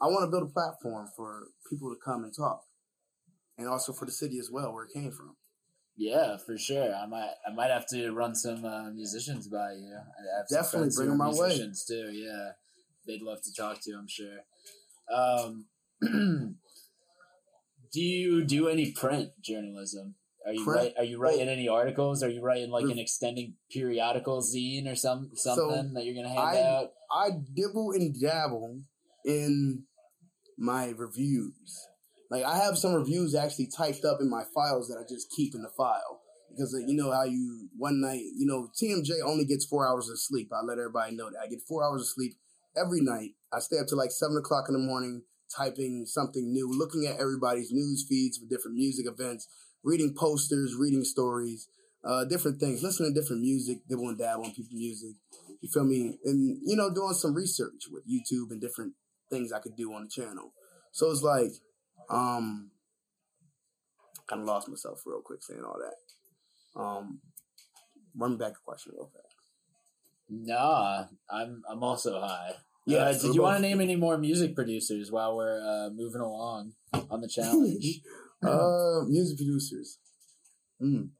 I 0.00 0.06
want 0.06 0.24
to 0.24 0.30
build 0.30 0.50
a 0.50 0.52
platform 0.52 1.08
for 1.16 1.44
people 1.70 1.90
to 1.90 1.96
come 2.04 2.24
and 2.24 2.34
talk, 2.36 2.62
and 3.56 3.68
also 3.68 3.92
for 3.92 4.04
the 4.04 4.12
city 4.12 4.38
as 4.38 4.50
well, 4.52 4.72
where 4.74 4.84
it 4.84 4.92
came 4.92 5.10
from. 5.10 5.36
Yeah, 5.96 6.36
for 6.36 6.58
sure. 6.58 6.94
I 6.94 7.06
might. 7.06 7.32
I 7.48 7.54
might 7.54 7.70
have 7.70 7.86
to 7.88 8.10
run 8.10 8.34
some 8.34 8.64
uh, 8.64 8.90
musicians 8.90 9.48
by 9.48 9.72
you. 9.72 9.94
I 9.96 10.38
have 10.38 10.48
Definitely 10.50 10.90
bring 10.94 11.08
are 11.08 11.12
'em 11.12 11.18
my 11.18 11.30
way. 11.32 11.58
Too. 11.88 12.10
Yeah, 12.12 12.50
they'd 13.06 13.22
love 13.22 13.38
to 13.42 13.52
talk 13.54 13.80
to. 13.82 13.90
you, 13.90 13.98
I'm 13.98 14.06
sure. 14.06 14.40
Um, 15.10 15.66
do 17.92 18.00
you 18.00 18.44
do 18.44 18.68
any 18.68 18.92
print 18.92 19.30
journalism? 19.40 20.16
Are 20.46 20.52
you 20.52 20.64
write, 20.64 20.92
Are 20.96 21.04
you 21.04 21.18
oh. 21.18 21.20
writing 21.20 21.48
any 21.48 21.68
articles? 21.68 22.22
Are 22.22 22.28
you 22.28 22.40
writing 22.40 22.70
like 22.70 22.84
an 22.84 22.98
extending 22.98 23.54
periodical 23.70 24.40
zine 24.40 24.90
or 24.90 24.94
some 24.94 25.30
something 25.34 25.92
that 25.94 26.04
you're 26.04 26.14
gonna 26.14 26.28
hand 26.28 26.40
I- 26.40 26.62
out? 26.62 26.92
I 27.10 27.30
dibble 27.54 27.92
and 27.92 28.14
dabble 28.20 28.82
in 29.24 29.84
my 30.56 30.94
reviews. 30.96 31.88
Like 32.30 32.44
I 32.44 32.58
have 32.58 32.78
some 32.78 32.94
reviews 32.94 33.34
actually 33.34 33.68
typed 33.76 34.04
up 34.04 34.20
in 34.20 34.30
my 34.30 34.44
files 34.54 34.88
that 34.88 34.98
I 34.98 35.02
just 35.08 35.30
keep 35.30 35.54
in 35.54 35.62
the 35.62 35.68
file 35.76 36.20
because 36.50 36.74
you 36.86 36.96
know 36.96 37.12
how 37.12 37.24
you 37.24 37.68
one 37.76 38.00
night 38.00 38.22
you 38.36 38.46
know 38.46 38.68
TMJ 38.80 39.10
only 39.24 39.44
gets 39.44 39.64
four 39.64 39.88
hours 39.88 40.08
of 40.08 40.18
sleep. 40.20 40.50
I 40.52 40.64
let 40.64 40.78
everybody 40.78 41.16
know 41.16 41.30
that 41.30 41.40
I 41.44 41.48
get 41.48 41.62
four 41.68 41.84
hours 41.84 42.02
of 42.02 42.08
sleep 42.08 42.34
every 42.76 43.00
night. 43.00 43.30
I 43.52 43.58
stay 43.60 43.78
up 43.78 43.86
to 43.88 43.96
like 43.96 44.10
seven 44.10 44.36
o'clock 44.36 44.66
in 44.68 44.74
the 44.74 44.80
morning 44.80 45.22
typing 45.54 46.04
something 46.06 46.52
new, 46.52 46.68
looking 46.70 47.06
at 47.06 47.20
everybody's 47.20 47.70
news 47.72 48.04
feeds 48.08 48.38
for 48.38 48.46
different 48.46 48.76
music 48.76 49.06
events, 49.06 49.48
reading 49.86 50.12
posters, 50.18 50.74
reading 50.78 51.04
stories, 51.04 51.68
uh, 52.04 52.24
different 52.24 52.58
things, 52.60 52.82
listening 52.82 53.14
to 53.14 53.20
different 53.20 53.40
music, 53.40 53.78
dibble 53.88 54.08
and 54.08 54.18
dabble 54.18 54.44
on 54.44 54.50
people's 54.50 54.74
music. 54.74 55.14
You 55.60 55.68
feel 55.72 55.84
me? 55.84 56.18
And 56.24 56.58
you 56.66 56.76
know, 56.76 56.92
doing 56.92 57.14
some 57.14 57.34
research 57.34 57.84
with 57.90 58.02
YouTube 58.06 58.50
and 58.50 58.60
different 58.60 58.94
things 59.30 59.52
I 59.52 59.60
could 59.60 59.76
do 59.76 59.92
on 59.94 60.04
the 60.04 60.22
channel. 60.22 60.52
So 60.92 61.10
it's 61.10 61.22
like, 61.22 61.52
um, 62.10 62.70
kind 64.28 64.42
of 64.42 64.48
lost 64.48 64.68
myself 64.68 65.02
real 65.06 65.20
quick 65.20 65.42
saying 65.42 65.62
all 65.64 65.78
that. 65.78 66.80
Um, 66.80 67.20
run 68.16 68.36
back 68.36 68.52
a 68.52 68.64
question 68.64 68.92
real 68.96 69.10
fast. 69.12 69.34
Nah, 70.28 71.04
I'm 71.30 71.62
I'm 71.70 71.82
also 71.84 72.20
high. 72.20 72.52
Yeah, 72.86 72.98
Uh, 72.98 73.12
did 73.12 73.34
you 73.34 73.42
want 73.42 73.56
to 73.56 73.62
name 73.62 73.80
any 73.80 73.96
more 73.96 74.16
music 74.18 74.54
producers 74.54 75.10
while 75.10 75.36
we're 75.36 75.60
uh, 75.60 75.90
moving 75.90 76.20
along 76.20 76.72
on 77.10 77.20
the 77.20 77.28
challenge? 77.28 78.00
Uh, 78.42 79.02
music 79.06 79.38
producers. 79.38 79.98
Mm. 80.82 81.10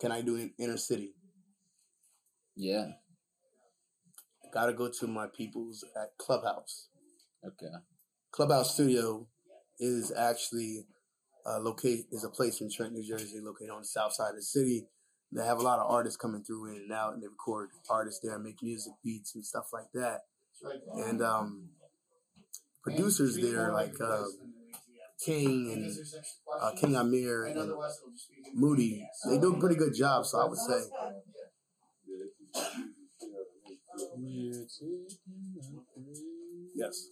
Can 0.00 0.12
I 0.12 0.22
do 0.22 0.36
in 0.36 0.52
inner 0.58 0.76
city? 0.78 1.14
yeah. 2.56 2.86
Gotta 4.52 4.72
go 4.72 4.90
to 4.90 5.06
my 5.06 5.26
peoples 5.36 5.84
at 5.96 6.10
Clubhouse. 6.18 6.88
Okay. 7.46 7.72
Clubhouse 8.32 8.74
Studio 8.74 9.26
is 9.78 10.12
actually 10.16 10.86
uh, 11.46 11.58
locate 11.60 12.06
is 12.12 12.24
a 12.24 12.28
place 12.28 12.60
in 12.60 12.70
Trent, 12.70 12.92
New 12.92 13.06
Jersey, 13.06 13.40
located 13.40 13.70
on 13.70 13.80
the 13.80 13.86
south 13.86 14.12
side 14.12 14.30
of 14.30 14.36
the 14.36 14.42
city. 14.42 14.86
They 15.32 15.44
have 15.44 15.58
a 15.58 15.62
lot 15.62 15.78
of 15.78 15.90
artists 15.90 16.16
coming 16.16 16.42
through 16.42 16.70
in 16.70 16.76
and 16.82 16.92
out, 16.92 17.14
and 17.14 17.22
they 17.22 17.28
record 17.28 17.70
artists 17.88 18.20
there, 18.22 18.38
make 18.38 18.56
music 18.62 18.92
beats 19.04 19.34
and 19.34 19.44
stuff 19.46 19.66
like 19.72 19.86
that. 19.94 20.22
And 21.06 21.22
um, 21.22 21.70
producers 22.82 23.36
there, 23.36 23.72
like 23.72 23.94
uh, 24.00 24.24
King 25.24 25.70
and 25.72 25.96
uh, 26.60 26.72
King 26.72 26.96
Amir 26.96 27.44
and 27.44 27.72
Moody, 28.54 29.06
they 29.28 29.38
do 29.38 29.54
a 29.54 29.60
pretty 29.60 29.76
good 29.76 29.94
job. 29.94 30.24
So 30.24 30.40
I 30.40 30.46
would 30.46 30.58
say, 30.58 30.80
yes. 36.74 37.08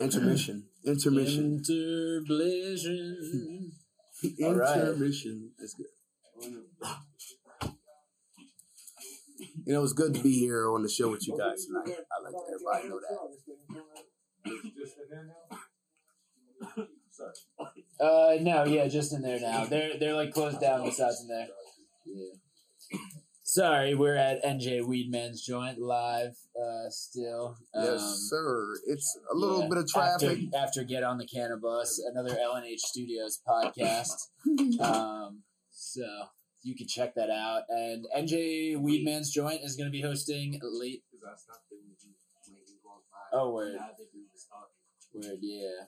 Intermission. 0.00 0.64
Intermission. 0.84 1.62
Interblision. 1.62 3.72
All 4.44 4.54
right. 4.54 4.78
Intermission. 4.78 5.50
That's 5.58 5.74
good. 5.74 5.86
You 9.70 9.76
know, 9.76 9.84
it's 9.84 9.92
good 9.92 10.12
to 10.14 10.20
be 10.20 10.36
here 10.36 10.68
on 10.68 10.82
the 10.82 10.88
show 10.88 11.08
with 11.12 11.28
you 11.28 11.38
guys 11.38 11.66
tonight. 11.66 11.96
I 12.10 12.24
like 12.24 12.34
everybody 12.52 12.88
know 12.88 12.98
that. 17.20 18.04
Uh, 18.04 18.36
no, 18.40 18.64
yeah, 18.64 18.88
just 18.88 19.12
in 19.12 19.22
there 19.22 19.38
now. 19.38 19.66
They're 19.66 19.96
they're 19.96 20.16
like 20.16 20.32
closed 20.32 20.60
down 20.60 20.84
besides 20.84 21.20
in 21.20 21.28
there. 21.28 21.46
Yeah. 22.04 22.98
Sorry, 23.44 23.94
we're 23.94 24.16
at 24.16 24.42
NJ 24.42 24.80
Weedman's 24.80 25.46
joint 25.46 25.78
live. 25.78 26.34
Uh, 26.60 26.88
still. 26.88 27.54
Yes, 27.72 28.00
Um, 28.02 28.14
sir. 28.28 28.74
It's 28.88 29.16
a 29.32 29.36
little 29.36 29.60
yeah, 29.60 29.68
bit 29.68 29.78
of 29.78 29.86
traffic. 29.86 30.38
After, 30.52 30.80
after 30.80 30.82
Get 30.82 31.04
on 31.04 31.18
the 31.18 31.28
Cannabis, 31.28 32.04
another 32.12 32.34
LNH 32.34 32.80
Studios 32.80 33.40
podcast. 33.48 34.30
um, 34.80 35.44
so 35.70 36.02
you 36.62 36.74
can 36.76 36.86
check 36.86 37.14
that 37.14 37.30
out. 37.30 37.62
And 37.68 38.06
NJ 38.16 38.76
Weedman's 38.76 39.30
joint 39.30 39.60
is 39.62 39.76
going 39.76 39.86
to 39.86 39.92
be 39.92 40.02
hosting 40.02 40.58
late. 40.62 41.02
Oh, 43.32 43.52
word. 43.54 43.76
Word, 45.14 45.38
yeah. 45.40 45.86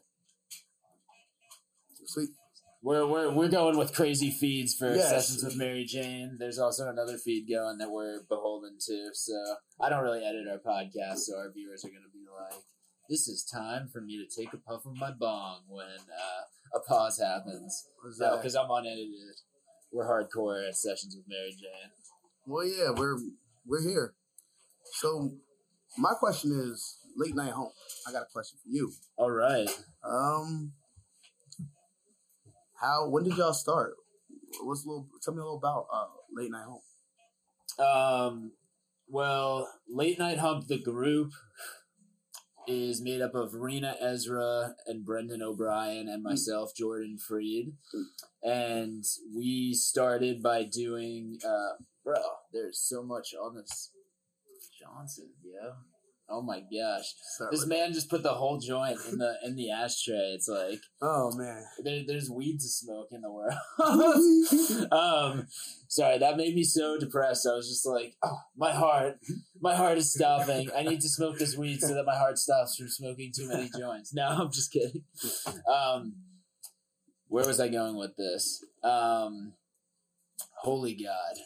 Sweet. 2.07 2.31
We're, 2.85 3.07
we're, 3.07 3.31
we're 3.31 3.49
going 3.49 3.79
with 3.79 3.95
crazy 3.95 4.31
feeds 4.31 4.75
for 4.75 4.93
Yes. 4.93 5.09
sessions 5.09 5.45
with 5.45 5.57
Mary 5.57 5.85
Jane. 5.85 6.37
There's 6.39 6.59
also 6.59 6.89
another 6.89 7.17
feed 7.17 7.47
going 7.49 7.79
that 7.79 7.91
we're 7.91 8.23
beholden 8.29 8.77
to. 8.87 9.11
So 9.13 9.35
I 9.81 9.89
don't 9.89 10.03
really 10.03 10.25
edit 10.25 10.47
our 10.51 10.59
podcast, 10.59 11.19
so 11.19 11.39
our 11.39 11.53
viewers 11.53 11.85
are 11.85 11.91
going 11.91 12.03
to 12.03 12.11
be 12.13 12.25
like, 12.27 12.61
this 13.09 13.29
is 13.29 13.45
time 13.45 13.89
for 13.93 14.01
me 14.01 14.19
to 14.19 14.27
take 14.43 14.53
a 14.53 14.57
puff 14.57 14.85
of 14.85 14.97
my 14.97 15.13
bong 15.13 15.61
when 15.69 15.87
uh, 15.87 16.77
a 16.79 16.81
pause 16.81 17.21
happens. 17.21 17.87
What's 18.01 18.19
No, 18.19 18.37
because 18.37 18.57
I'm 18.57 18.71
unedited. 18.71 19.37
We're 19.93 20.07
hardcore 20.07 20.67
at 20.67 20.75
sessions 20.75 21.15
with 21.17 21.27
Mary 21.29 21.51
Jane. 21.51 21.91
Well, 22.47 22.67
yeah, 22.67 22.91
we're 22.97 23.19
we're 23.67 23.83
here. 23.83 24.15
So 24.95 25.33
my 25.99 26.13
question 26.19 26.53
is 26.53 26.99
late 27.17 27.35
night 27.35 27.53
home. 27.53 27.73
I 28.09 28.13
got 28.13 28.23
a 28.23 28.33
question 28.33 28.59
for 28.63 28.71
you. 28.71 28.93
All 29.17 29.31
right. 29.31 29.69
Um, 30.03 30.73
how 32.81 33.09
when 33.09 33.25
did 33.25 33.37
y'all 33.37 33.53
start? 33.53 33.95
What's 34.63 34.85
a 34.85 34.89
little? 34.89 35.07
Tell 35.23 35.35
me 35.35 35.41
a 35.41 35.45
little 35.45 35.59
about 35.59 35.87
uh, 35.93 36.07
late 36.33 36.51
night 36.51 36.65
home. 36.65 36.81
Um, 37.79 38.53
well, 39.09 39.69
Late 39.89 40.19
Night 40.19 40.39
Hump, 40.39 40.69
the 40.69 40.79
group, 40.79 41.33
is 42.67 43.03
made 43.03 43.21
up 43.21 43.35
of 43.35 43.55
Rena 43.55 43.97
Ezra 44.01 44.75
and 44.87 45.05
Brendan 45.05 45.43
O'Brien 45.43 46.09
and 46.09 46.23
myself, 46.23 46.75
Jordan 46.77 47.19
Freed. 47.19 47.73
And 48.43 49.05
we 49.35 49.75
started 49.75 50.43
by 50.43 50.65
doing, 50.65 51.39
uh, 51.47 51.83
bro, 52.05 52.21
there's 52.53 52.79
so 52.79 53.03
much 53.03 53.35
on 53.35 53.57
this 53.57 53.91
Johnson, 54.79 55.31
yo. 55.43 55.75
Oh 56.33 56.41
my 56.41 56.61
gosh. 56.61 57.15
Sorry. 57.37 57.51
This 57.51 57.67
man 57.67 57.93
just 57.93 58.09
put 58.09 58.23
the 58.23 58.33
whole 58.33 58.59
joint 58.59 58.99
in 59.11 59.19
the 59.19 59.35
in 59.45 59.55
the 59.55 59.71
ashtray. 59.71 60.33
It's 60.35 60.49
like 60.49 60.81
oh 61.03 61.31
man. 61.37 61.63
there, 61.85 62.03
there's 62.07 62.31
weed 62.31 62.59
to 62.59 62.69
smoke 62.69 63.09
in 63.13 63.21
the 63.21 63.31
world. 63.31 63.53
um, 64.93 65.47
sorry, 65.89 66.19
that 66.19 66.39
made 66.39 66.55
me 66.55 66.65
so 66.65 66.99
depressed. 66.99 67.47
I 67.47 67.55
was 67.55 67.69
just 67.69 67.87
like, 67.87 68.17
oh, 68.25 68.39
my 68.57 68.73
heart, 68.73 69.19
my 69.61 69.75
heart 69.75 69.99
is 69.99 70.13
stopping. 70.13 70.71
I 70.75 70.83
need 70.83 71.03
to 71.03 71.09
smoke 71.09 71.39
this 71.39 71.57
weed 71.57 71.81
so 71.83 71.95
that 71.95 72.07
my 72.07 72.17
heart 72.17 72.39
stops 72.39 72.77
from 72.77 72.89
smoking 72.89 73.33
too 73.37 73.49
many 73.49 73.71
joints. 73.79 74.15
No, 74.15 74.27
I'm 74.27 74.51
just 74.51 74.73
kidding. 74.73 75.05
Um, 75.71 76.15
where 77.29 77.47
was 77.47 77.61
I 77.61 77.69
going 77.69 77.97
with 77.97 78.17
this? 78.17 78.65
Um, 78.83 79.53
holy 80.63 80.95
God. 80.95 81.37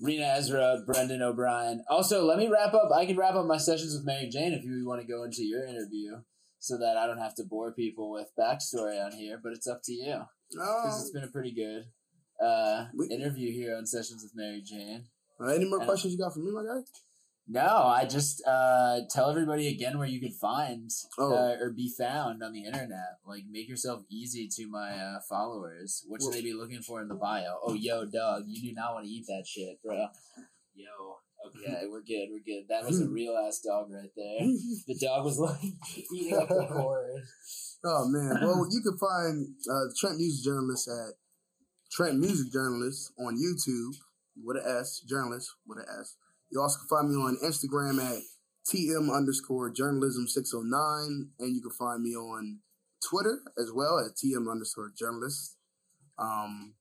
Rena 0.00 0.34
Ezra, 0.36 0.82
Brendan 0.86 1.22
O'Brien. 1.22 1.82
Also, 1.90 2.24
let 2.24 2.38
me 2.38 2.48
wrap 2.48 2.72
up. 2.74 2.90
I 2.94 3.04
can 3.06 3.16
wrap 3.16 3.34
up 3.34 3.46
my 3.46 3.56
sessions 3.58 3.94
with 3.94 4.04
Mary 4.06 4.28
Jane 4.28 4.52
if 4.52 4.64
you 4.64 4.86
want 4.86 5.00
to 5.00 5.06
go 5.06 5.24
into 5.24 5.42
your 5.44 5.64
interview 5.66 6.18
so 6.60 6.78
that 6.78 6.96
I 6.96 7.06
don't 7.06 7.18
have 7.18 7.34
to 7.36 7.44
bore 7.44 7.72
people 7.72 8.10
with 8.12 8.28
backstory 8.38 9.04
on 9.04 9.12
here, 9.12 9.40
but 9.42 9.52
it's 9.52 9.66
up 9.66 9.80
to 9.84 9.92
you 9.92 10.22
because 10.50 11.00
it's 11.02 11.08
Um, 11.10 11.20
been 11.20 11.28
a 11.28 11.32
pretty 11.32 11.52
good 11.52 11.86
uh, 12.40 12.86
We- 12.94 13.08
interview 13.08 13.52
here 13.52 13.76
on 13.76 13.84
Sessions 13.86 14.22
with 14.22 14.32
Mary 14.36 14.62
Jane. 14.62 15.08
uh, 15.40 15.46
any 15.46 15.64
more 15.68 15.78
and- 15.78 15.88
questions 15.88 16.12
you 16.12 16.18
got 16.18 16.32
for 16.32 16.40
me, 16.40 16.52
my 16.52 16.62
guy? 16.64 16.80
No, 17.50 17.66
I 17.86 18.04
just 18.04 18.42
uh, 18.46 19.00
tell 19.10 19.30
everybody 19.30 19.68
again 19.68 19.98
where 19.98 20.06
you 20.06 20.20
could 20.20 20.34
find 20.34 20.90
Oh. 21.16 21.32
uh, 21.34 21.56
or 21.58 21.70
be 21.70 21.88
found 21.96 22.42
on 22.42 22.52
the 22.52 22.64
internet. 22.64 23.18
Like, 23.26 23.44
make 23.50 23.68
yourself 23.68 24.02
easy 24.10 24.48
to 24.56 24.68
my 24.68 24.90
uh, 24.90 25.20
followers. 25.28 26.04
What 26.06 26.20
should 26.22 26.34
they 26.34 26.42
be 26.42 26.52
looking 26.52 26.82
for 26.82 27.00
in 27.00 27.08
the 27.08 27.14
bio? 27.14 27.58
Oh, 27.64 27.72
yo, 27.72 28.04
dog, 28.04 28.44
you 28.46 28.68
do 28.68 28.74
not 28.74 28.92
want 28.94 29.06
to 29.06 29.10
eat 29.10 29.24
that 29.28 29.46
shit, 29.46 29.80
bro. 29.82 30.08
Yo, 30.74 31.16
okay, 31.46 31.84
we're 31.90 32.02
good, 32.02 32.28
we're 32.30 32.44
good. 32.44 32.64
That 32.68 32.84
was 32.84 33.00
a 33.00 33.08
real 33.08 33.34
ass 33.36 33.60
dog 33.66 33.90
right 33.90 34.10
there. 34.14 34.40
The 34.86 34.98
dog 35.00 35.24
was 35.24 35.38
like 35.38 35.58
eating 36.12 36.36
up 36.36 36.48
the 36.48 36.66
cord. 36.70 37.22
Oh 37.84 38.08
man. 38.08 38.40
Well, 38.42 38.66
you 38.70 38.82
can 38.82 38.98
find 38.98 39.48
uh, 39.70 39.88
Trent 39.98 40.18
Music 40.18 40.44
Journalist 40.44 40.88
at 40.88 41.14
Trent 41.90 42.18
Music 42.18 42.52
Journalist 42.52 43.12
on 43.18 43.36
YouTube 43.38 43.94
with 44.44 44.56
an 44.58 44.64
S, 44.80 45.00
journalist 45.08 45.54
with 45.66 45.78
an 45.78 45.84
S. 46.00 46.16
You 46.50 46.60
also 46.60 46.78
can 46.78 46.88
find 46.88 47.08
me 47.10 47.16
on 47.16 47.38
Instagram 47.44 48.02
at 48.02 48.22
TM 48.68 49.14
underscore 49.14 49.70
journalism 49.70 50.26
609. 50.28 51.30
And 51.38 51.54
you 51.54 51.62
can 51.62 51.70
find 51.70 52.02
me 52.02 52.10
on 52.10 52.60
Twitter 53.08 53.40
as 53.58 53.70
well 53.74 53.98
at 53.98 54.16
TM 54.16 54.50
underscore 54.50 54.90
journalist. 54.96 55.56
Um, 56.18 56.74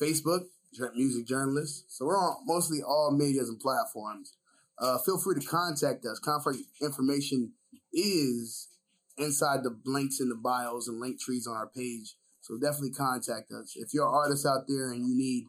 Facebook, 0.00 0.46
Music 0.94 1.26
Journalist. 1.26 1.84
So 1.88 2.04
we're 2.04 2.18
on 2.18 2.36
mostly 2.44 2.78
all 2.86 3.10
medias 3.16 3.48
and 3.48 3.58
platforms. 3.58 4.34
Uh, 4.78 4.98
feel 4.98 5.18
free 5.18 5.40
to 5.40 5.46
contact 5.46 6.04
us. 6.04 6.18
Contact 6.18 6.58
information 6.82 7.52
is 7.92 8.68
inside 9.16 9.62
the 9.62 9.78
links 9.86 10.20
in 10.20 10.28
the 10.28 10.34
bios 10.34 10.88
and 10.88 11.00
link 11.00 11.18
trees 11.18 11.46
on 11.46 11.56
our 11.56 11.68
page. 11.68 12.14
So 12.42 12.58
definitely 12.58 12.92
contact 12.92 13.50
us. 13.50 13.72
If 13.74 13.94
you're 13.94 14.06
an 14.06 14.14
artist 14.14 14.46
out 14.46 14.64
there 14.68 14.92
and 14.92 15.06
you 15.06 15.16
need 15.16 15.46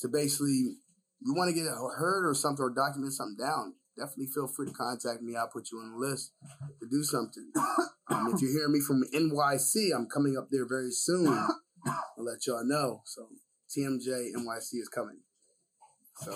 to 0.00 0.08
basically, 0.08 0.76
you 1.20 1.34
want 1.34 1.48
to 1.48 1.54
get 1.54 1.66
heard 1.66 2.28
or 2.28 2.34
something 2.34 2.62
or 2.62 2.70
document 2.70 3.12
something 3.12 3.36
down, 3.38 3.74
definitely 3.96 4.26
feel 4.26 4.46
free 4.46 4.66
to 4.66 4.72
contact 4.72 5.22
me. 5.22 5.36
I'll 5.36 5.48
put 5.48 5.70
you 5.72 5.78
on 5.78 5.92
the 5.92 5.98
list 5.98 6.32
to 6.80 6.88
do 6.88 7.02
something. 7.02 7.52
Um, 8.08 8.32
if 8.32 8.40
you're 8.40 8.52
hearing 8.52 8.72
me 8.72 8.78
from 8.78 9.02
NYC, 9.12 9.90
I'm 9.92 10.06
coming 10.06 10.36
up 10.38 10.46
there 10.52 10.64
very 10.64 10.92
soon. 10.92 11.26
I'll 11.26 12.00
let 12.18 12.46
y'all 12.46 12.64
know. 12.64 13.02
So 13.04 13.26
TMJ 13.76 14.30
NYC 14.32 14.74
is 14.74 14.88
coming. 14.88 15.18
So 16.18 16.30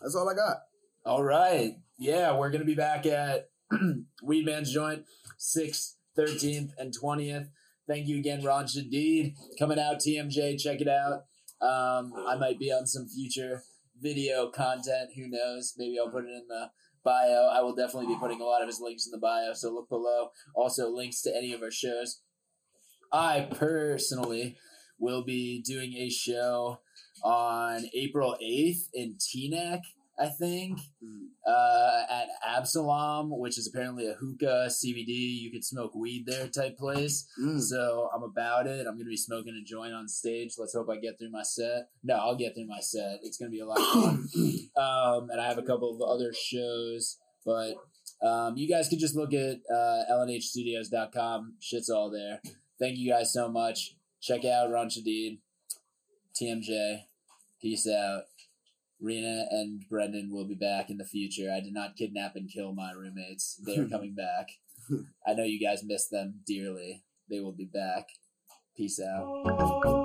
that's 0.00 0.14
all 0.14 0.26
I 0.26 0.32
got. 0.32 0.56
All 1.04 1.22
right. 1.22 1.74
Yeah, 1.98 2.34
we're 2.38 2.48
going 2.48 2.62
to 2.62 2.66
be 2.66 2.74
back 2.74 3.04
at 3.04 3.50
Weedman's 4.24 4.72
Joint, 4.72 5.04
6th, 5.38 5.96
13th, 6.18 6.70
and 6.78 6.94
20th. 6.98 7.48
Thank 7.86 8.08
you 8.08 8.16
again, 8.16 8.42
Ron 8.42 8.64
Shadid. 8.64 9.34
Coming 9.58 9.78
out, 9.78 9.98
TMJ, 9.98 10.58
check 10.58 10.80
it 10.80 10.88
out. 10.88 11.24
Um, 11.60 12.14
I 12.26 12.36
might 12.36 12.58
be 12.58 12.72
on 12.72 12.86
some 12.86 13.06
future 13.06 13.62
video 14.00 14.50
content. 14.50 15.10
Who 15.16 15.28
knows? 15.28 15.74
Maybe 15.76 15.96
I'll 15.98 16.10
put 16.10 16.24
it 16.24 16.30
in 16.30 16.46
the 16.48 16.70
bio. 17.04 17.48
I 17.52 17.62
will 17.62 17.74
definitely 17.74 18.08
be 18.08 18.20
putting 18.20 18.40
a 18.40 18.44
lot 18.44 18.62
of 18.62 18.68
his 18.68 18.80
links 18.80 19.06
in 19.06 19.12
the 19.12 19.18
bio, 19.18 19.52
so 19.54 19.72
look 19.72 19.88
below. 19.88 20.30
Also, 20.54 20.90
links 20.90 21.22
to 21.22 21.34
any 21.34 21.52
of 21.52 21.62
our 21.62 21.70
shows. 21.70 22.22
I 23.12 23.48
personally 23.50 24.56
will 24.98 25.24
be 25.24 25.62
doing 25.62 25.94
a 25.94 26.10
show 26.10 26.80
on 27.22 27.84
April 27.94 28.36
8th 28.42 28.88
in 28.92 29.16
Teaneck, 29.16 29.80
I 30.18 30.28
think, 30.28 30.78
uh, 31.46 32.02
at 32.10 32.28
Absalom, 32.44 33.38
which 33.38 33.58
is 33.58 33.68
apparently 33.68 34.08
a 34.08 34.14
hookah 34.14 34.68
CBD. 34.68 35.40
You 35.40 35.50
could 35.52 35.64
smoke 35.64 35.94
weed 35.94 36.24
there 36.26 36.48
type 36.48 36.78
place. 36.78 37.28
Mm. 37.40 37.60
So 37.60 38.08
I'm 38.14 38.22
about 38.22 38.66
it. 38.66 38.86
I'm 38.86 38.94
going 38.94 39.04
to 39.04 39.10
be 39.10 39.16
smoking 39.16 39.60
a 39.60 39.64
joint 39.64 39.92
on 39.92 40.08
stage. 40.08 40.54
Let's 40.58 40.74
hope 40.74 40.88
I 40.90 40.96
get 40.96 41.18
through 41.18 41.30
my 41.30 41.42
set. 41.42 41.88
No, 42.02 42.14
I'll 42.14 42.36
get 42.36 42.54
through 42.54 42.66
my 42.66 42.80
set. 42.80 43.20
It's 43.22 43.36
going 43.36 43.50
to 43.50 43.54
be 43.54 43.60
a 43.60 43.66
lot 43.66 43.78
of 43.78 43.86
fun. 43.86 44.28
Um, 44.76 45.30
and 45.30 45.40
I 45.40 45.48
have 45.48 45.56
a 45.56 45.62
couple 45.62 45.94
of 45.94 46.02
other 46.02 46.34
shows, 46.34 47.18
but 47.46 47.76
um, 48.22 48.56
you 48.56 48.68
guys 48.68 48.88
can 48.88 48.98
just 48.98 49.16
look 49.16 49.32
at 49.32 49.56
uh, 49.72 50.02
lnhstudios.com. 50.12 51.54
Shit's 51.60 51.88
all 51.88 52.10
there. 52.10 52.40
Thank 52.78 52.98
you 52.98 53.10
guys 53.10 53.32
so 53.32 53.48
much. 53.48 53.96
Check 54.20 54.44
out 54.44 54.70
Ron 54.70 54.88
Shadid, 54.88 55.38
TMJ. 56.40 57.04
Peace 57.60 57.88
out. 57.88 58.24
Rena 59.00 59.46
and 59.50 59.84
Brendan 59.88 60.30
will 60.32 60.46
be 60.46 60.54
back 60.54 60.90
in 60.90 60.96
the 60.96 61.04
future. 61.04 61.52
I 61.52 61.60
did 61.60 61.74
not 61.74 61.96
kidnap 61.96 62.36
and 62.36 62.50
kill 62.50 62.72
my 62.72 62.92
roommates. 62.92 63.60
They 63.64 63.76
are 63.78 63.88
coming 63.90 64.14
back. 64.14 64.48
I 65.26 65.34
know 65.34 65.44
you 65.44 65.60
guys 65.60 65.82
miss 65.84 66.08
them 66.08 66.40
dearly. 66.46 67.04
They 67.28 67.40
will 67.40 67.52
be 67.52 67.66
back. 67.66 68.06
Peace 68.76 69.00
out. 69.00 69.82